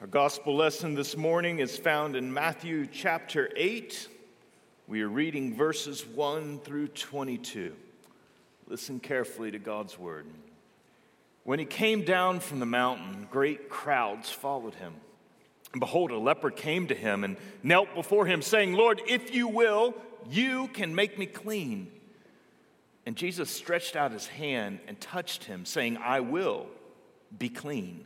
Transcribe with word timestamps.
Our 0.00 0.06
gospel 0.06 0.54
lesson 0.54 0.94
this 0.94 1.16
morning 1.16 1.58
is 1.58 1.76
found 1.76 2.14
in 2.14 2.32
Matthew 2.32 2.86
chapter 2.86 3.50
8. 3.56 4.06
We 4.86 5.02
are 5.02 5.08
reading 5.08 5.56
verses 5.56 6.06
1 6.06 6.60
through 6.60 6.88
22. 6.88 7.74
Listen 8.68 9.00
carefully 9.00 9.50
to 9.50 9.58
God's 9.58 9.98
word. 9.98 10.26
When 11.42 11.58
he 11.58 11.64
came 11.64 12.04
down 12.04 12.38
from 12.38 12.60
the 12.60 12.64
mountain, 12.64 13.26
great 13.28 13.68
crowds 13.68 14.30
followed 14.30 14.76
him. 14.76 14.94
And 15.72 15.80
behold, 15.80 16.12
a 16.12 16.18
leper 16.18 16.52
came 16.52 16.86
to 16.86 16.94
him 16.94 17.24
and 17.24 17.36
knelt 17.64 17.92
before 17.96 18.24
him, 18.24 18.40
saying, 18.40 18.74
Lord, 18.74 19.02
if 19.08 19.34
you 19.34 19.48
will, 19.48 19.96
you 20.30 20.68
can 20.68 20.94
make 20.94 21.18
me 21.18 21.26
clean. 21.26 21.90
And 23.04 23.16
Jesus 23.16 23.50
stretched 23.50 23.96
out 23.96 24.12
his 24.12 24.28
hand 24.28 24.78
and 24.86 25.00
touched 25.00 25.42
him, 25.42 25.64
saying, 25.64 25.96
I 25.96 26.20
will 26.20 26.66
be 27.36 27.48
clean. 27.48 28.04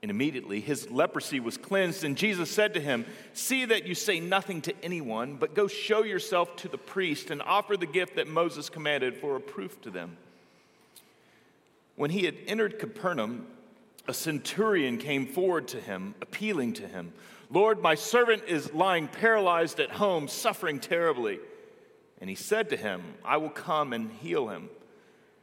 And 0.00 0.10
immediately 0.10 0.60
his 0.60 0.90
leprosy 0.90 1.40
was 1.40 1.56
cleansed. 1.56 2.04
And 2.04 2.16
Jesus 2.16 2.50
said 2.50 2.74
to 2.74 2.80
him, 2.80 3.04
See 3.32 3.64
that 3.64 3.86
you 3.86 3.94
say 3.94 4.20
nothing 4.20 4.60
to 4.62 4.74
anyone, 4.82 5.36
but 5.36 5.54
go 5.54 5.66
show 5.66 6.04
yourself 6.04 6.54
to 6.56 6.68
the 6.68 6.78
priest 6.78 7.30
and 7.30 7.42
offer 7.42 7.76
the 7.76 7.86
gift 7.86 8.16
that 8.16 8.28
Moses 8.28 8.68
commanded 8.68 9.16
for 9.16 9.36
a 9.36 9.40
proof 9.40 9.80
to 9.82 9.90
them. 9.90 10.16
When 11.96 12.10
he 12.10 12.24
had 12.24 12.36
entered 12.46 12.78
Capernaum, 12.78 13.46
a 14.06 14.14
centurion 14.14 14.98
came 14.98 15.26
forward 15.26 15.66
to 15.68 15.80
him, 15.80 16.14
appealing 16.22 16.74
to 16.74 16.86
him, 16.86 17.12
Lord, 17.50 17.82
my 17.82 17.94
servant 17.94 18.44
is 18.46 18.72
lying 18.74 19.08
paralyzed 19.08 19.80
at 19.80 19.90
home, 19.90 20.28
suffering 20.28 20.80
terribly. 20.80 21.40
And 22.20 22.28
he 22.28 22.36
said 22.36 22.70
to 22.70 22.76
him, 22.76 23.02
I 23.24 23.38
will 23.38 23.50
come 23.50 23.92
and 23.92 24.10
heal 24.12 24.48
him. 24.48 24.68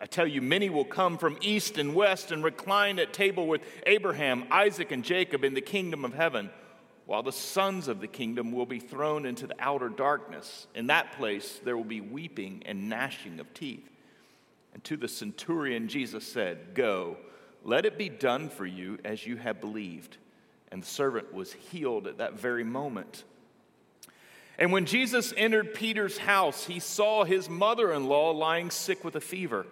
I 0.00 0.06
tell 0.06 0.26
you, 0.26 0.42
many 0.42 0.70
will 0.70 0.84
come 0.84 1.18
from 1.18 1.38
east 1.40 1.78
and 1.78 1.94
west 1.94 2.32
and 2.32 2.42
recline 2.42 2.98
at 2.98 3.12
table 3.12 3.46
with 3.46 3.62
Abraham, 3.86 4.44
Isaac, 4.50 4.90
and 4.92 5.04
Jacob 5.04 5.44
in 5.44 5.54
the 5.54 5.60
kingdom 5.60 6.04
of 6.04 6.14
heaven, 6.14 6.50
while 7.06 7.22
the 7.22 7.32
sons 7.32 7.88
of 7.88 8.00
the 8.00 8.08
kingdom 8.08 8.52
will 8.52 8.66
be 8.66 8.80
thrown 8.80 9.24
into 9.24 9.46
the 9.46 9.54
outer 9.58 9.88
darkness. 9.88 10.66
In 10.74 10.88
that 10.88 11.12
place 11.12 11.60
there 11.64 11.76
will 11.76 11.84
be 11.84 12.00
weeping 12.00 12.62
and 12.66 12.88
gnashing 12.88 13.40
of 13.40 13.52
teeth. 13.54 13.88
And 14.72 14.82
to 14.84 14.96
the 14.96 15.08
centurion, 15.08 15.86
Jesus 15.88 16.26
said, 16.26 16.74
Go, 16.74 17.16
let 17.62 17.86
it 17.86 17.96
be 17.96 18.08
done 18.08 18.48
for 18.48 18.66
you 18.66 18.98
as 19.04 19.26
you 19.26 19.36
have 19.36 19.60
believed. 19.60 20.16
And 20.72 20.82
the 20.82 20.86
servant 20.86 21.32
was 21.32 21.52
healed 21.52 22.08
at 22.08 22.18
that 22.18 22.34
very 22.34 22.64
moment. 22.64 23.22
And 24.58 24.72
when 24.72 24.86
Jesus 24.86 25.32
entered 25.36 25.74
Peter's 25.74 26.18
house, 26.18 26.66
he 26.66 26.80
saw 26.80 27.24
his 27.24 27.48
mother 27.48 27.92
in 27.92 28.06
law 28.06 28.30
lying 28.30 28.70
sick 28.70 29.04
with 29.04 29.16
a 29.16 29.20
fever. 29.20 29.66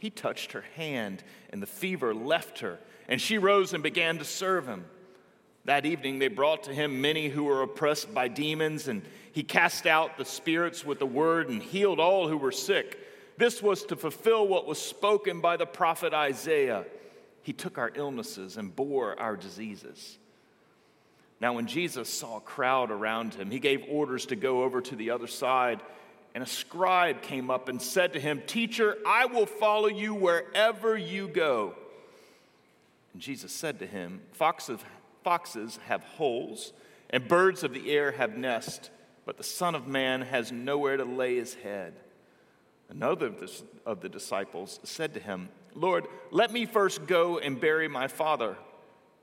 He 0.00 0.08
touched 0.08 0.52
her 0.52 0.64
hand, 0.76 1.22
and 1.50 1.62
the 1.62 1.66
fever 1.66 2.14
left 2.14 2.60
her, 2.60 2.78
and 3.06 3.20
she 3.20 3.36
rose 3.36 3.74
and 3.74 3.82
began 3.82 4.18
to 4.18 4.24
serve 4.24 4.66
him. 4.66 4.86
That 5.66 5.84
evening, 5.84 6.18
they 6.18 6.28
brought 6.28 6.62
to 6.64 6.74
him 6.74 7.02
many 7.02 7.28
who 7.28 7.44
were 7.44 7.62
oppressed 7.62 8.12
by 8.14 8.28
demons, 8.28 8.88
and 8.88 9.02
he 9.32 9.42
cast 9.42 9.86
out 9.86 10.16
the 10.16 10.24
spirits 10.24 10.86
with 10.86 10.98
the 10.98 11.06
word 11.06 11.50
and 11.50 11.62
healed 11.62 12.00
all 12.00 12.28
who 12.28 12.38
were 12.38 12.50
sick. 12.50 12.98
This 13.36 13.62
was 13.62 13.84
to 13.84 13.96
fulfill 13.96 14.48
what 14.48 14.66
was 14.66 14.80
spoken 14.80 15.42
by 15.42 15.58
the 15.58 15.66
prophet 15.66 16.14
Isaiah. 16.14 16.86
He 17.42 17.52
took 17.52 17.76
our 17.76 17.92
illnesses 17.94 18.56
and 18.56 18.74
bore 18.74 19.20
our 19.20 19.36
diseases. 19.36 20.18
Now, 21.42 21.52
when 21.52 21.66
Jesus 21.66 22.08
saw 22.08 22.38
a 22.38 22.40
crowd 22.40 22.90
around 22.90 23.34
him, 23.34 23.50
he 23.50 23.58
gave 23.58 23.84
orders 23.88 24.26
to 24.26 24.36
go 24.36 24.62
over 24.62 24.80
to 24.80 24.96
the 24.96 25.10
other 25.10 25.26
side. 25.26 25.80
And 26.34 26.44
a 26.44 26.46
scribe 26.46 27.22
came 27.22 27.50
up 27.50 27.68
and 27.68 27.82
said 27.82 28.12
to 28.12 28.20
him, 28.20 28.42
Teacher, 28.46 28.96
I 29.06 29.26
will 29.26 29.46
follow 29.46 29.88
you 29.88 30.14
wherever 30.14 30.96
you 30.96 31.26
go. 31.28 31.74
And 33.12 33.20
Jesus 33.20 33.52
said 33.52 33.80
to 33.80 33.86
him, 33.86 34.20
Foxes, 34.32 34.80
foxes 35.24 35.78
have 35.86 36.04
holes, 36.04 36.72
and 37.10 37.26
birds 37.26 37.64
of 37.64 37.74
the 37.74 37.90
air 37.90 38.12
have 38.12 38.36
nests, 38.36 38.90
but 39.24 39.36
the 39.36 39.44
Son 39.44 39.74
of 39.74 39.88
Man 39.88 40.22
has 40.22 40.52
nowhere 40.52 40.96
to 40.96 41.04
lay 41.04 41.36
his 41.36 41.54
head. 41.54 41.94
Another 42.88 43.32
of 43.86 44.00
the 44.00 44.08
disciples 44.08 44.80
said 44.82 45.14
to 45.14 45.20
him, 45.20 45.48
Lord, 45.74 46.06
let 46.30 46.52
me 46.52 46.66
first 46.66 47.06
go 47.06 47.38
and 47.38 47.60
bury 47.60 47.88
my 47.88 48.08
father. 48.08 48.56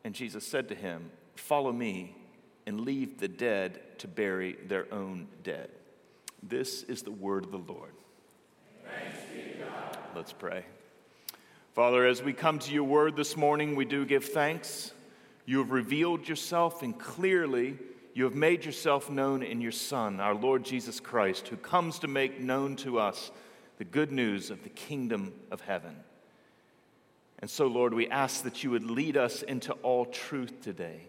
And 0.03 0.15
Jesus 0.15 0.47
said 0.47 0.69
to 0.69 0.75
him, 0.75 1.11
Follow 1.35 1.71
me 1.71 2.15
and 2.65 2.81
leave 2.81 3.17
the 3.19 3.27
dead 3.27 3.99
to 3.99 4.07
bury 4.07 4.57
their 4.67 4.91
own 4.93 5.27
dead. 5.43 5.69
This 6.43 6.83
is 6.83 7.03
the 7.03 7.11
word 7.11 7.45
of 7.45 7.51
the 7.51 7.57
Lord. 7.57 7.93
Let's 10.15 10.33
pray. 10.33 10.65
Father, 11.73 12.07
as 12.07 12.23
we 12.23 12.33
come 12.33 12.57
to 12.59 12.73
your 12.73 12.85
word 12.85 13.15
this 13.15 13.37
morning, 13.37 13.75
we 13.75 13.85
do 13.85 14.05
give 14.05 14.25
thanks. 14.25 14.91
You 15.45 15.59
have 15.59 15.71
revealed 15.71 16.27
yourself, 16.27 16.81
and 16.81 16.97
clearly 16.97 17.77
you 18.13 18.23
have 18.23 18.33
made 18.33 18.65
yourself 18.65 19.11
known 19.11 19.43
in 19.43 19.61
your 19.61 19.71
Son, 19.71 20.19
our 20.19 20.33
Lord 20.33 20.63
Jesus 20.65 20.99
Christ, 20.99 21.49
who 21.49 21.55
comes 21.55 21.99
to 21.99 22.07
make 22.07 22.39
known 22.39 22.75
to 22.77 22.97
us 22.97 23.29
the 23.77 23.85
good 23.85 24.11
news 24.11 24.49
of 24.49 24.63
the 24.63 24.69
kingdom 24.69 25.33
of 25.51 25.61
heaven. 25.61 25.95
And 27.39 27.49
so, 27.49 27.67
Lord, 27.67 27.93
we 27.93 28.09
ask 28.09 28.43
that 28.43 28.63
you 28.63 28.71
would 28.71 28.89
lead 28.89 29.15
us 29.15 29.43
into 29.43 29.73
all 29.83 30.05
truth 30.05 30.61
today, 30.61 31.01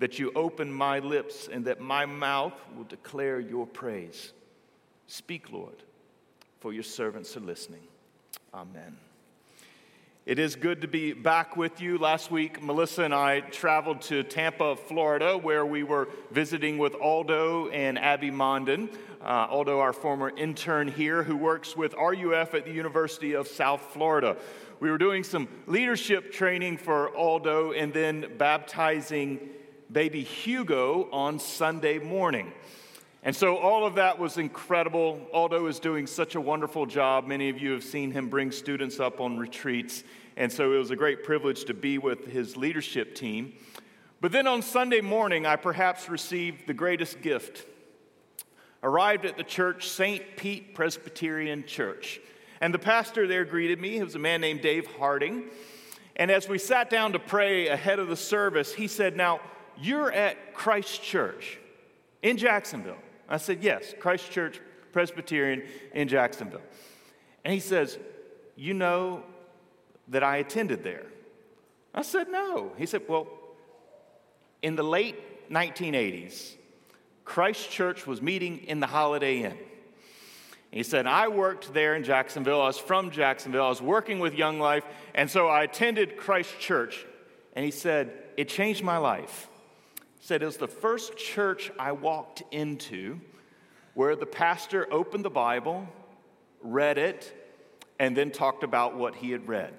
that 0.00 0.18
you 0.18 0.32
open 0.36 0.70
my 0.70 0.98
lips 0.98 1.48
and 1.50 1.64
that 1.64 1.80
my 1.80 2.04
mouth 2.04 2.52
will 2.76 2.84
declare 2.84 3.40
your 3.40 3.66
praise. 3.66 4.34
Speak, 5.06 5.52
Lord, 5.52 5.82
for 6.60 6.72
your 6.72 6.82
servants 6.82 7.36
are 7.36 7.40
listening. 7.40 7.82
Amen. 8.52 8.96
It 10.26 10.38
is 10.38 10.56
good 10.56 10.80
to 10.80 10.88
be 10.88 11.12
back 11.12 11.54
with 11.54 11.82
you. 11.82 11.98
Last 11.98 12.30
week, 12.30 12.62
Melissa 12.62 13.02
and 13.02 13.12
I 13.12 13.40
traveled 13.40 14.00
to 14.02 14.22
Tampa, 14.22 14.74
Florida, 14.74 15.36
where 15.36 15.66
we 15.66 15.82
were 15.82 16.08
visiting 16.30 16.78
with 16.78 16.94
Aldo 16.94 17.68
and 17.68 17.98
Abby 17.98 18.30
Mondin. 18.30 18.88
Uh, 19.20 19.46
Aldo, 19.50 19.80
our 19.80 19.92
former 19.92 20.30
intern 20.30 20.88
here, 20.88 21.22
who 21.22 21.36
works 21.36 21.76
with 21.76 21.92
RUF 21.92 22.54
at 22.54 22.64
the 22.64 22.72
University 22.72 23.34
of 23.34 23.46
South 23.46 23.82
Florida. 23.92 24.38
We 24.80 24.90
were 24.90 24.96
doing 24.96 25.24
some 25.24 25.46
leadership 25.66 26.32
training 26.32 26.78
for 26.78 27.14
Aldo 27.14 27.72
and 27.72 27.92
then 27.92 28.32
baptizing 28.38 29.50
baby 29.92 30.22
Hugo 30.22 31.10
on 31.12 31.38
Sunday 31.38 31.98
morning. 31.98 32.50
And 33.26 33.34
so 33.34 33.56
all 33.56 33.86
of 33.86 33.94
that 33.94 34.18
was 34.18 34.36
incredible. 34.36 35.18
Aldo 35.32 35.66
is 35.66 35.80
doing 35.80 36.06
such 36.06 36.34
a 36.34 36.40
wonderful 36.40 36.84
job. 36.84 37.26
Many 37.26 37.48
of 37.48 37.58
you 37.58 37.72
have 37.72 37.82
seen 37.82 38.10
him 38.10 38.28
bring 38.28 38.52
students 38.52 39.00
up 39.00 39.18
on 39.18 39.38
retreats. 39.38 40.04
And 40.36 40.52
so 40.52 40.74
it 40.74 40.76
was 40.76 40.90
a 40.90 40.96
great 40.96 41.24
privilege 41.24 41.64
to 41.64 41.74
be 41.74 41.96
with 41.96 42.26
his 42.26 42.54
leadership 42.54 43.14
team. 43.14 43.54
But 44.20 44.30
then 44.30 44.46
on 44.46 44.60
Sunday 44.60 45.00
morning, 45.00 45.46
I 45.46 45.56
perhaps 45.56 46.10
received 46.10 46.66
the 46.66 46.74
greatest 46.74 47.22
gift. 47.22 47.66
Arrived 48.82 49.24
at 49.24 49.38
the 49.38 49.42
church, 49.42 49.88
St. 49.88 50.22
Pete 50.36 50.74
Presbyterian 50.74 51.64
Church. 51.66 52.20
And 52.60 52.74
the 52.74 52.78
pastor 52.78 53.26
there 53.26 53.46
greeted 53.46 53.80
me. 53.80 53.92
He 53.94 54.02
was 54.02 54.14
a 54.14 54.18
man 54.18 54.42
named 54.42 54.60
Dave 54.60 54.86
Harding. 54.98 55.44
And 56.16 56.30
as 56.30 56.46
we 56.46 56.58
sat 56.58 56.90
down 56.90 57.12
to 57.12 57.18
pray 57.18 57.68
ahead 57.68 57.98
of 57.98 58.08
the 58.08 58.16
service, 58.16 58.74
he 58.74 58.86
said, 58.86 59.16
Now, 59.16 59.40
you're 59.80 60.12
at 60.12 60.52
Christ 60.52 61.02
Church 61.02 61.58
in 62.22 62.36
Jacksonville. 62.36 62.98
I 63.28 63.36
said, 63.38 63.62
Yes, 63.62 63.94
Christ 63.98 64.30
Church 64.30 64.60
Presbyterian 64.92 65.64
in 65.92 66.08
Jacksonville. 66.08 66.62
And 67.44 67.52
he 67.52 67.60
says, 67.60 67.98
You 68.56 68.74
know 68.74 69.22
that 70.08 70.22
I 70.22 70.38
attended 70.38 70.84
there? 70.84 71.06
I 71.94 72.02
said, 72.02 72.28
No. 72.28 72.72
He 72.76 72.86
said, 72.86 73.02
Well, 73.08 73.28
in 74.62 74.76
the 74.76 74.82
late 74.82 75.50
1980s, 75.50 76.54
Christ 77.24 77.70
Church 77.70 78.06
was 78.06 78.22
meeting 78.22 78.58
in 78.66 78.80
the 78.80 78.86
Holiday 78.86 79.42
Inn. 79.42 79.58
He 80.70 80.82
said, 80.82 81.06
I 81.06 81.28
worked 81.28 81.72
there 81.72 81.94
in 81.94 82.02
Jacksonville. 82.02 82.60
I 82.60 82.66
was 82.66 82.78
from 82.78 83.10
Jacksonville. 83.10 83.66
I 83.66 83.68
was 83.68 83.80
working 83.80 84.18
with 84.18 84.34
Young 84.34 84.58
Life. 84.58 84.84
And 85.14 85.30
so 85.30 85.46
I 85.46 85.62
attended 85.62 86.16
Christ 86.16 86.58
Church. 86.58 87.06
And 87.54 87.64
he 87.64 87.70
said, 87.70 88.12
It 88.36 88.48
changed 88.48 88.82
my 88.82 88.98
life 88.98 89.48
said 90.24 90.42
it 90.42 90.46
was 90.46 90.56
the 90.56 90.66
first 90.66 91.18
church 91.18 91.70
I 91.78 91.92
walked 91.92 92.42
into 92.50 93.20
where 93.92 94.16
the 94.16 94.24
pastor 94.24 94.90
opened 94.90 95.22
the 95.22 95.28
Bible, 95.28 95.86
read 96.62 96.96
it, 96.96 97.30
and 97.98 98.16
then 98.16 98.30
talked 98.30 98.64
about 98.64 98.96
what 98.96 99.14
he 99.16 99.32
had 99.32 99.46
read. 99.46 99.74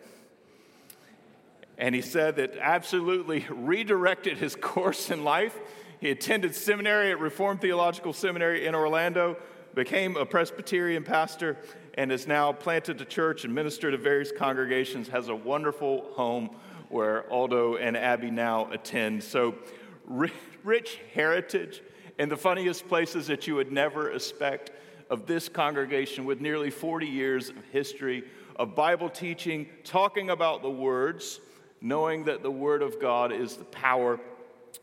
And 1.79 1.95
he 1.95 2.01
said 2.01 2.35
that 2.35 2.57
absolutely 2.61 3.43
redirected 3.49 4.37
his 4.37 4.55
course 4.55 5.09
in 5.09 5.23
life. 5.23 5.57
He 5.99 6.11
attended 6.11 6.53
seminary 6.53 7.09
at 7.09 7.19
Reformed 7.19 7.59
Theological 7.59 8.13
Seminary 8.13 8.67
in 8.67 8.75
Orlando, 8.75 9.37
became 9.73 10.15
a 10.15 10.27
Presbyterian 10.27 11.03
pastor, 11.03 11.57
and 11.95 12.11
is 12.11 12.27
now 12.27 12.51
planted 12.53 13.01
a 13.01 13.05
church 13.05 13.45
and 13.45 13.55
ministered 13.55 13.93
to 13.93 13.97
various 13.97 14.31
congregations, 14.31 15.07
has 15.07 15.27
a 15.27 15.35
wonderful 15.35 16.05
home 16.13 16.55
where 16.89 17.27
Aldo 17.31 17.77
and 17.77 17.97
Abby 17.97 18.29
now 18.29 18.71
attend. 18.71 19.23
So, 19.23 19.55
rich 20.07 20.99
heritage 21.13 21.81
in 22.17 22.29
the 22.29 22.37
funniest 22.37 22.87
places 22.87 23.27
that 23.27 23.47
you 23.47 23.55
would 23.55 23.71
never 23.71 24.11
expect 24.11 24.71
of 25.09 25.25
this 25.25 25.49
congregation 25.49 26.25
with 26.25 26.41
nearly 26.41 26.69
40 26.69 27.05
years 27.05 27.49
of 27.49 27.57
history 27.71 28.23
of 28.55 28.75
Bible 28.75 29.09
teaching, 29.09 29.67
talking 29.83 30.29
about 30.29 30.61
the 30.61 30.69
words, 30.69 31.41
knowing 31.81 32.23
that 32.25 32.41
the 32.41 32.51
Word 32.51 32.81
of 32.81 32.99
God 32.99 33.31
is 33.31 33.57
the 33.57 33.65
power 33.65 34.19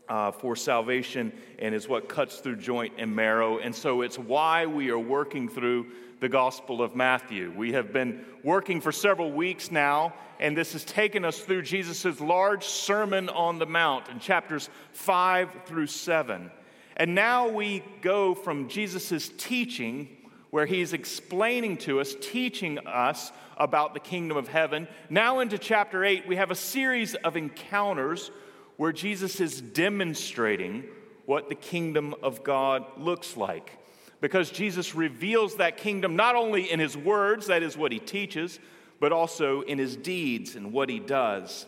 uh, 0.07 0.31
for 0.31 0.55
salvation 0.55 1.33
and 1.59 1.73
is 1.73 1.87
what 1.87 2.07
cuts 2.07 2.37
through 2.37 2.57
joint 2.57 2.93
and 2.97 3.15
marrow. 3.15 3.57
And 3.57 3.73
so 3.73 4.01
it's 4.01 4.19
why 4.19 4.65
we 4.65 4.89
are 4.89 4.99
working 4.99 5.49
through 5.49 5.87
the 6.23 6.29
Gospel 6.29 6.81
of 6.81 6.95
Matthew. 6.95 7.51
We 7.53 7.73
have 7.73 7.91
been 7.91 8.23
working 8.45 8.79
for 8.79 8.93
several 8.93 9.33
weeks 9.33 9.71
now, 9.71 10.13
and 10.39 10.55
this 10.55 10.71
has 10.71 10.85
taken 10.85 11.25
us 11.25 11.37
through 11.39 11.63
Jesus' 11.63 12.21
large 12.21 12.63
Sermon 12.63 13.27
on 13.27 13.59
the 13.59 13.65
Mount 13.65 14.07
in 14.07 14.21
chapters 14.21 14.69
5 14.93 15.49
through 15.65 15.87
7. 15.87 16.49
And 16.95 17.13
now 17.13 17.49
we 17.49 17.83
go 18.01 18.35
from 18.35 18.69
Jesus' 18.69 19.31
teaching, 19.37 20.15
where 20.49 20.65
he's 20.65 20.93
explaining 20.93 21.75
to 21.79 21.99
us, 21.99 22.15
teaching 22.21 22.79
us 22.87 23.33
about 23.57 23.93
the 23.93 23.99
kingdom 23.99 24.37
of 24.37 24.47
heaven. 24.47 24.87
Now 25.09 25.41
into 25.41 25.57
chapter 25.57 26.05
8, 26.05 26.25
we 26.25 26.37
have 26.37 26.51
a 26.51 26.55
series 26.55 27.15
of 27.15 27.35
encounters 27.35 28.31
where 28.77 28.93
Jesus 28.93 29.41
is 29.41 29.59
demonstrating 29.59 30.85
what 31.25 31.49
the 31.49 31.55
kingdom 31.55 32.15
of 32.23 32.45
God 32.45 32.85
looks 32.97 33.35
like. 33.35 33.77
Because 34.23 34.49
Jesus 34.49 34.95
reveals 34.95 35.57
that 35.57 35.75
kingdom 35.75 36.15
not 36.15 36.37
only 36.37 36.71
in 36.71 36.79
his 36.79 36.95
words, 36.95 37.47
that 37.47 37.61
is 37.61 37.75
what 37.75 37.91
he 37.91 37.99
teaches, 37.99 38.57
but 39.01 39.11
also 39.11 39.63
in 39.63 39.77
his 39.77 39.97
deeds 39.97 40.55
and 40.55 40.71
what 40.71 40.87
he 40.87 40.97
does. 40.97 41.65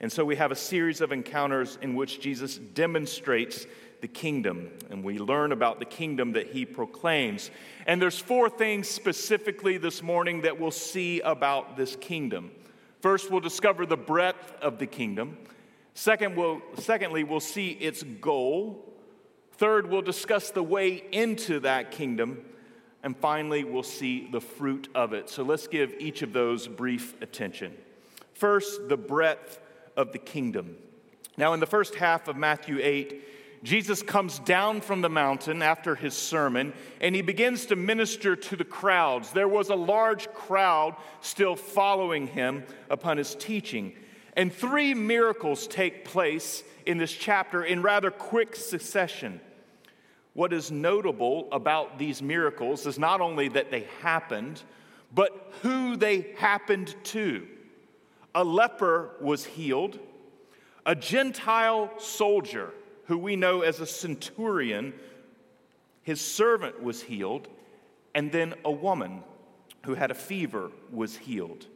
And 0.00 0.10
so 0.10 0.24
we 0.24 0.34
have 0.34 0.50
a 0.50 0.56
series 0.56 1.00
of 1.00 1.12
encounters 1.12 1.78
in 1.80 1.94
which 1.94 2.20
Jesus 2.20 2.58
demonstrates 2.58 3.64
the 4.00 4.08
kingdom, 4.08 4.72
and 4.90 5.04
we 5.04 5.20
learn 5.20 5.52
about 5.52 5.78
the 5.78 5.84
kingdom 5.84 6.32
that 6.32 6.48
he 6.48 6.66
proclaims. 6.66 7.52
And 7.86 8.02
there's 8.02 8.18
four 8.18 8.50
things 8.50 8.88
specifically 8.88 9.78
this 9.78 10.02
morning 10.02 10.40
that 10.40 10.58
we'll 10.58 10.72
see 10.72 11.20
about 11.20 11.76
this 11.76 11.94
kingdom. 11.94 12.50
First, 13.02 13.30
we'll 13.30 13.38
discover 13.38 13.86
the 13.86 13.96
breadth 13.96 14.52
of 14.60 14.80
the 14.80 14.88
kingdom. 14.88 15.38
Second, 15.94 16.34
we'll, 16.34 16.60
secondly, 16.78 17.22
we'll 17.22 17.38
see 17.38 17.68
its 17.68 18.02
goal. 18.02 18.91
Third, 19.52 19.88
we'll 19.88 20.02
discuss 20.02 20.50
the 20.50 20.62
way 20.62 21.04
into 21.12 21.60
that 21.60 21.90
kingdom. 21.90 22.44
And 23.02 23.16
finally, 23.16 23.64
we'll 23.64 23.82
see 23.82 24.28
the 24.30 24.40
fruit 24.40 24.88
of 24.94 25.12
it. 25.12 25.28
So 25.28 25.42
let's 25.42 25.66
give 25.66 25.94
each 25.98 26.22
of 26.22 26.32
those 26.32 26.68
brief 26.68 27.20
attention. 27.20 27.76
First, 28.34 28.88
the 28.88 28.96
breadth 28.96 29.60
of 29.96 30.12
the 30.12 30.18
kingdom. 30.18 30.76
Now, 31.36 31.52
in 31.52 31.60
the 31.60 31.66
first 31.66 31.96
half 31.96 32.28
of 32.28 32.36
Matthew 32.36 32.78
8, 32.80 33.62
Jesus 33.62 34.02
comes 34.02 34.40
down 34.40 34.80
from 34.80 35.02
the 35.02 35.08
mountain 35.08 35.62
after 35.62 35.94
his 35.94 36.14
sermon 36.14 36.72
and 37.00 37.14
he 37.14 37.22
begins 37.22 37.66
to 37.66 37.76
minister 37.76 38.34
to 38.34 38.56
the 38.56 38.64
crowds. 38.64 39.30
There 39.30 39.48
was 39.48 39.68
a 39.68 39.76
large 39.76 40.32
crowd 40.32 40.96
still 41.20 41.54
following 41.54 42.26
him 42.26 42.64
upon 42.90 43.18
his 43.18 43.36
teaching. 43.36 43.92
And 44.34 44.52
three 44.52 44.94
miracles 44.94 45.66
take 45.66 46.04
place 46.04 46.62
in 46.86 46.98
this 46.98 47.12
chapter 47.12 47.64
in 47.64 47.82
rather 47.82 48.10
quick 48.10 48.56
succession. 48.56 49.40
What 50.34 50.52
is 50.52 50.70
notable 50.70 51.48
about 51.52 51.98
these 51.98 52.22
miracles 52.22 52.86
is 52.86 52.98
not 52.98 53.20
only 53.20 53.48
that 53.48 53.70
they 53.70 53.86
happened, 54.00 54.62
but 55.14 55.52
who 55.60 55.96
they 55.96 56.34
happened 56.38 56.94
to. 57.04 57.46
A 58.34 58.42
leper 58.42 59.10
was 59.20 59.44
healed, 59.44 59.98
a 60.86 60.94
Gentile 60.94 61.90
soldier 61.98 62.72
who 63.06 63.18
we 63.18 63.36
know 63.36 63.60
as 63.60 63.80
a 63.80 63.86
centurion, 63.86 64.94
his 66.02 66.20
servant 66.20 66.82
was 66.82 67.02
healed, 67.02 67.48
and 68.14 68.32
then 68.32 68.54
a 68.64 68.70
woman 68.70 69.22
who 69.84 69.94
had 69.94 70.10
a 70.10 70.14
fever 70.14 70.70
was 70.90 71.16
healed. 71.16 71.66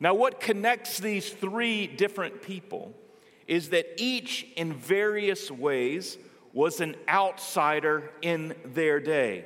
Now, 0.00 0.14
what 0.14 0.40
connects 0.40 0.98
these 0.98 1.30
three 1.30 1.86
different 1.86 2.42
people 2.42 2.94
is 3.46 3.68
that 3.70 3.86
each, 4.00 4.46
in 4.56 4.72
various 4.72 5.50
ways, 5.50 6.16
was 6.52 6.80
an 6.80 6.96
outsider 7.08 8.10
in 8.22 8.54
their 8.64 8.98
day. 8.98 9.44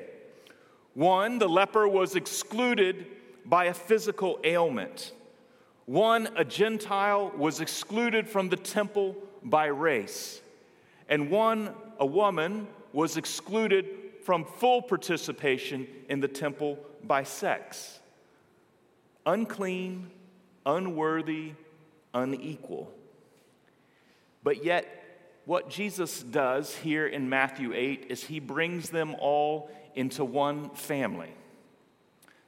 One, 0.95 1.39
the 1.39 1.49
leper 1.49 1.89
was 1.89 2.15
excluded 2.15 3.07
by 3.45 3.65
a 3.65 3.75
physical 3.75 4.39
ailment. 4.45 5.13
One, 5.87 6.29
a 6.37 6.45
Gentile, 6.45 7.33
was 7.37 7.61
excluded 7.61 8.29
from 8.29 8.49
the 8.49 8.57
temple 8.57 9.17
by 9.43 9.67
race 9.67 10.41
and 11.09 11.31
one, 11.31 11.75
a 11.99 12.07
woman, 12.07 12.67
was 12.93 13.17
excluded 13.17 13.87
from 14.25 14.45
full 14.45 14.83
participation 14.83 15.87
in 16.09 16.21
the 16.21 16.29
temple 16.29 16.79
by 17.03 17.23
sex. 17.23 18.01
Unclean, 19.27 20.11
unworthy, 20.67 21.53
unequal. 22.13 22.93
But 24.43 24.65
yet, 24.65 24.87
what 25.47 25.69
Jesus 25.69 26.23
does 26.23 26.75
here 26.77 27.07
in 27.07 27.29
Matthew 27.29 27.73
8 27.75 28.07
is 28.09 28.25
he 28.25 28.41
brings 28.41 28.91
them 28.91 29.15
all 29.19 29.71
into 29.95 30.25
one 30.25 30.71
family. 30.71 31.31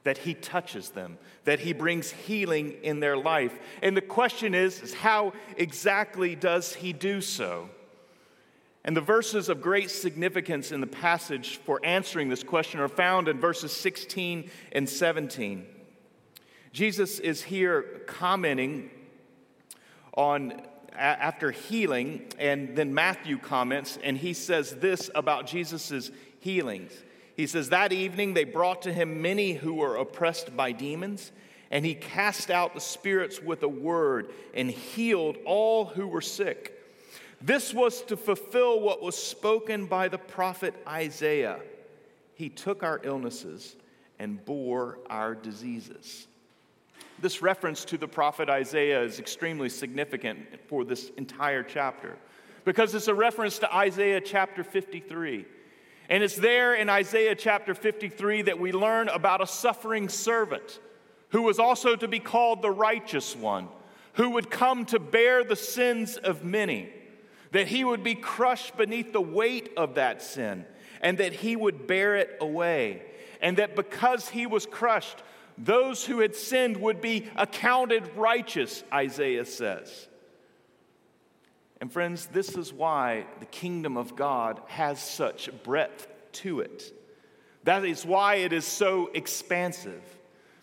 That 0.05 0.19
he 0.19 0.35
touches 0.35 0.91
them, 0.91 1.19
that 1.45 1.59
he 1.61 1.73
brings 1.73 2.11
healing 2.11 2.77
in 2.83 3.01
their 3.01 3.17
life. 3.17 3.59
And 3.83 3.97
the 3.97 4.03
question 4.03 4.55
is, 4.55 4.81
is 4.81 4.95
how 4.95 5.33
exactly 5.57 6.37
does 6.37 6.75
he 6.75 6.93
do 6.93 7.21
so? 7.21 7.69
And 8.85 8.97
the 8.97 9.01
verses 9.01 9.49
of 9.49 9.61
great 9.61 9.91
significance 9.91 10.71
in 10.71 10.81
the 10.81 10.87
passage 10.87 11.57
for 11.57 11.81
answering 11.85 12.29
this 12.29 12.45
question 12.45 12.79
are 12.79 12.89
found 12.89 13.27
in 13.27 13.41
verses 13.41 13.73
16 13.73 14.49
and 14.71 14.89
17. 14.89 15.67
Jesus 16.77 17.21
is 17.21 17.43
here 17.43 18.03
commenting 18.07 18.91
on 20.13 20.61
after 20.95 21.51
healing, 21.51 22.27
and 22.39 22.77
then 22.77 22.93
Matthew 22.93 23.39
comments, 23.39 23.99
and 24.03 24.19
he 24.19 24.35
says 24.35 24.73
this 24.77 25.11
about 25.15 25.47
Jesus' 25.47 26.11
healings. 26.41 26.93
He 27.35 27.47
says, 27.47 27.71
That 27.71 27.95
evening 27.95 28.35
they 28.35 28.45
brought 28.45 28.83
to 28.83 28.93
him 28.93 29.23
many 29.23 29.55
who 29.55 29.73
were 29.73 29.97
oppressed 29.97 30.55
by 30.55 30.73
demons, 30.73 31.33
and 31.71 31.83
he 31.83 31.95
cast 31.95 32.51
out 32.51 32.75
the 32.75 32.81
spirits 32.81 33.41
with 33.41 33.63
a 33.63 33.69
word 33.69 34.31
and 34.53 34.71
healed 34.71 35.39
all 35.47 35.87
who 35.87 36.07
were 36.07 36.21
sick 36.21 36.77
this 37.41 37.75
was 37.75 38.01
to 38.05 38.17
fulfill 38.17 38.81
what 38.81 39.03
was 39.03 39.15
spoken 39.15 39.87
by 39.87 40.09
the 40.09 40.19
prophet 40.19 40.75
Isaiah. 40.89 41.61
He 42.35 42.49
took 42.49 42.83
our 42.83 42.99
illnesses 43.05 43.77
and 44.19 44.43
bore 44.43 44.99
our 45.11 45.35
diseases. 45.35 46.27
This 47.21 47.41
reference 47.41 47.85
to 47.87 47.99
the 47.99 48.09
prophet 48.09 48.49
Isaiah 48.49 49.03
is 49.03 49.19
extremely 49.19 49.69
significant 49.69 50.39
for 50.69 50.85
this 50.85 51.11
entire 51.17 51.63
chapter 51.63 52.17
because 52.65 52.95
it's 52.95 53.09
a 53.09 53.15
reference 53.15 53.59
to 53.61 53.75
Isaiah 53.75 54.21
chapter 54.21 54.63
53. 54.63 55.47
And 56.09 56.23
it's 56.23 56.37
there 56.37 56.75
in 56.75 56.89
Isaiah 56.89 57.35
chapter 57.35 57.75
53 57.75 58.43
that 58.43 58.59
we 58.59 58.73
learn 58.73 59.09
about 59.09 59.41
a 59.41 59.47
suffering 59.47 60.09
servant 60.09 60.79
who 61.31 61.43
was 61.43 61.59
also 61.59 61.97
to 61.97 62.07
be 62.07 62.21
called 62.21 62.63
the 62.63 62.71
righteous 62.71 63.35
one, 63.35 63.69
who 64.15 64.31
would 64.31 64.51
come 64.51 64.85
to 64.87 64.99
bear 64.99 65.43
the 65.43 65.57
sins 65.57 66.17
of 66.17 66.45
many 66.45 66.93
that 67.53 67.69
he 67.69 67.85
would 67.85 68.03
be 68.03 68.15
crushed 68.15 68.77
beneath 68.77 69.13
the 69.13 69.21
weight 69.21 69.73
of 69.77 69.95
that 69.95 70.23
sin, 70.23 70.67
and 71.01 71.19
that 71.19 71.33
he 71.33 71.57
would 71.57 71.87
bear 71.87 72.17
it 72.17 72.37
away, 72.41 73.03
and 73.41 73.57
that 73.57 73.77
because 73.77 74.29
he 74.29 74.47
was 74.47 74.67
crushed, 74.67 75.23
those 75.59 76.05
who 76.05 76.21
had 76.21 76.35
sinned 76.35 76.77
would 76.79 77.01
be 77.01 77.29
accounted 77.37 78.17
righteous, 78.17 78.85
Isaiah 78.93 79.45
says. 79.45 80.09
And 81.81 81.93
friends, 81.93 82.27
this 82.27 82.57
is 82.57 82.73
why 82.73 83.27
the 83.41 83.47
kingdom 83.47 83.97
of 83.97 84.17
God 84.17 84.61
has 84.67 85.01
such 85.03 85.51
breadth 85.63 86.07
to 86.33 86.61
it. 86.61 86.93
That 87.65 87.85
is 87.85 88.07
why 88.07 88.37
it 88.37 88.53
is 88.53 88.65
so 88.65 89.11
expansive. 89.13 90.03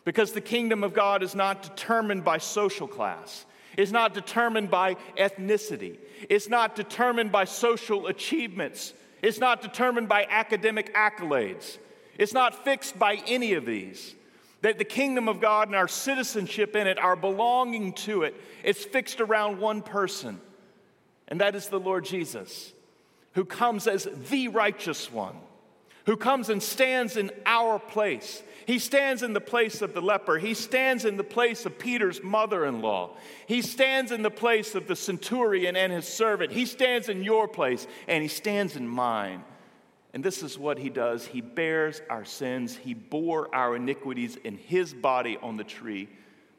Because 0.05 0.33
the 0.33 0.41
kingdom 0.41 0.83
of 0.83 0.93
God 0.93 1.23
is 1.23 1.35
not 1.35 1.63
determined 1.63 2.23
by 2.23 2.37
social 2.37 2.87
class. 2.87 3.45
It's 3.77 3.91
not 3.91 4.13
determined 4.13 4.69
by 4.69 4.95
ethnicity. 5.17 5.97
It's 6.29 6.49
not 6.49 6.75
determined 6.75 7.31
by 7.31 7.45
social 7.45 8.07
achievements. 8.07 8.93
It's 9.21 9.39
not 9.39 9.61
determined 9.61 10.09
by 10.09 10.27
academic 10.29 10.93
accolades. 10.93 11.77
It's 12.17 12.33
not 12.33 12.63
fixed 12.63 12.99
by 12.99 13.15
any 13.27 13.53
of 13.53 13.65
these. 13.65 14.15
That 14.63 14.79
the 14.79 14.83
kingdom 14.83 15.29
of 15.29 15.39
God 15.39 15.67
and 15.69 15.75
our 15.75 15.87
citizenship 15.87 16.75
in 16.75 16.87
it, 16.87 16.97
our 16.97 17.15
belonging 17.15 17.93
to 17.93 18.23
it, 18.23 18.35
it's 18.63 18.83
fixed 18.83 19.21
around 19.21 19.59
one 19.59 19.81
person, 19.81 20.41
and 21.29 21.39
that 21.39 21.55
is 21.55 21.69
the 21.69 21.79
Lord 21.79 22.03
Jesus, 22.03 22.73
who 23.33 23.45
comes 23.45 23.87
as 23.87 24.07
the 24.29 24.49
righteous 24.49 25.11
one 25.11 25.35
who 26.05 26.17
comes 26.17 26.49
and 26.49 26.61
stands 26.61 27.17
in 27.17 27.31
our 27.45 27.79
place. 27.79 28.43
He 28.65 28.79
stands 28.79 29.23
in 29.23 29.33
the 29.33 29.41
place 29.41 29.81
of 29.81 29.93
the 29.93 30.01
leper. 30.01 30.37
He 30.37 30.53
stands 30.53 31.05
in 31.05 31.17
the 31.17 31.23
place 31.23 31.65
of 31.65 31.79
Peter's 31.79 32.21
mother 32.23 32.65
in 32.65 32.81
law. 32.81 33.11
He 33.47 33.61
stands 33.61 34.11
in 34.11 34.21
the 34.21 34.31
place 34.31 34.75
of 34.75 34.87
the 34.87 34.95
centurion 34.95 35.75
and 35.75 35.91
his 35.91 36.07
servant. 36.07 36.51
He 36.51 36.65
stands 36.65 37.09
in 37.09 37.23
your 37.23 37.47
place 37.47 37.87
and 38.07 38.21
he 38.21 38.29
stands 38.29 38.75
in 38.75 38.87
mine. 38.87 39.43
And 40.13 40.23
this 40.23 40.43
is 40.43 40.59
what 40.59 40.77
he 40.77 40.89
does 40.89 41.25
He 41.25 41.41
bears 41.41 42.01
our 42.09 42.25
sins, 42.25 42.75
he 42.75 42.93
bore 42.93 43.53
our 43.53 43.75
iniquities 43.75 44.37
in 44.43 44.57
his 44.57 44.93
body 44.93 45.37
on 45.41 45.57
the 45.57 45.63
tree 45.63 46.07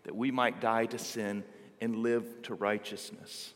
that 0.04 0.14
we 0.14 0.30
might 0.30 0.60
die 0.60 0.86
to 0.86 0.98
sin 0.98 1.44
and 1.80 1.96
live 1.96 2.42
to 2.42 2.54
righteousness. 2.54 3.54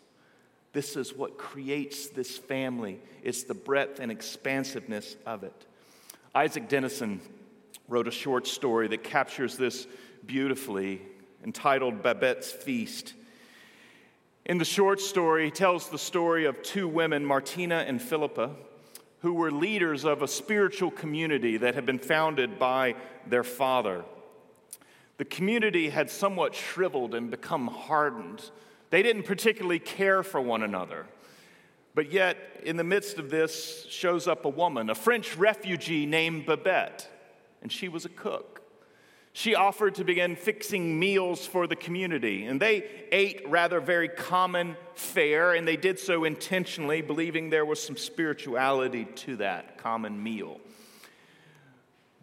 This 0.72 0.96
is 0.96 1.14
what 1.14 1.38
creates 1.38 2.08
this 2.08 2.36
family. 2.36 3.00
It's 3.22 3.44
the 3.44 3.54
breadth 3.54 4.00
and 4.00 4.12
expansiveness 4.12 5.16
of 5.26 5.42
it. 5.42 5.66
Isak 6.36 6.68
Dinesen 6.68 7.20
wrote 7.88 8.06
a 8.06 8.12
short 8.12 8.46
story 8.46 8.88
that 8.88 9.02
captures 9.02 9.56
this 9.56 9.86
beautifully, 10.24 11.02
entitled 11.42 12.02
Babette's 12.02 12.50
Feast. 12.50 13.14
In 14.44 14.58
the 14.58 14.64
short 14.64 15.00
story, 15.00 15.46
he 15.46 15.50
tells 15.50 15.88
the 15.88 15.98
story 15.98 16.44
of 16.44 16.62
two 16.62 16.86
women, 16.86 17.24
Martina 17.24 17.84
and 17.86 18.00
Philippa, 18.00 18.50
who 19.20 19.32
were 19.32 19.50
leaders 19.50 20.04
of 20.04 20.22
a 20.22 20.28
spiritual 20.28 20.90
community 20.90 21.56
that 21.56 21.74
had 21.74 21.84
been 21.84 21.98
founded 21.98 22.58
by 22.58 22.94
their 23.26 23.44
father. 23.44 24.04
The 25.16 25.24
community 25.24 25.88
had 25.88 26.10
somewhat 26.10 26.54
shriveled 26.54 27.14
and 27.14 27.30
become 27.30 27.66
hardened. 27.66 28.50
They 28.90 29.02
didn't 29.02 29.24
particularly 29.24 29.80
care 29.80 30.22
for 30.22 30.40
one 30.40 30.62
another. 30.62 31.06
But 31.94 32.12
yet, 32.12 32.38
in 32.62 32.76
the 32.76 32.84
midst 32.84 33.18
of 33.18 33.28
this, 33.28 33.84
shows 33.88 34.28
up 34.28 34.44
a 34.44 34.48
woman, 34.48 34.88
a 34.88 34.94
French 34.94 35.36
refugee 35.36 36.06
named 36.06 36.46
Babette, 36.46 37.08
and 37.60 37.72
she 37.72 37.88
was 37.88 38.04
a 38.04 38.08
cook. 38.08 38.57
She 39.38 39.54
offered 39.54 39.94
to 39.94 40.04
begin 40.04 40.34
fixing 40.34 40.98
meals 40.98 41.46
for 41.46 41.68
the 41.68 41.76
community, 41.76 42.46
and 42.46 42.58
they 42.60 42.82
ate 43.12 43.48
rather 43.48 43.78
very 43.78 44.08
common 44.08 44.76
fare, 44.96 45.54
and 45.54 45.66
they 45.66 45.76
did 45.76 46.00
so 46.00 46.24
intentionally, 46.24 47.02
believing 47.02 47.48
there 47.48 47.64
was 47.64 47.80
some 47.80 47.96
spirituality 47.96 49.04
to 49.04 49.36
that 49.36 49.78
common 49.78 50.20
meal. 50.20 50.58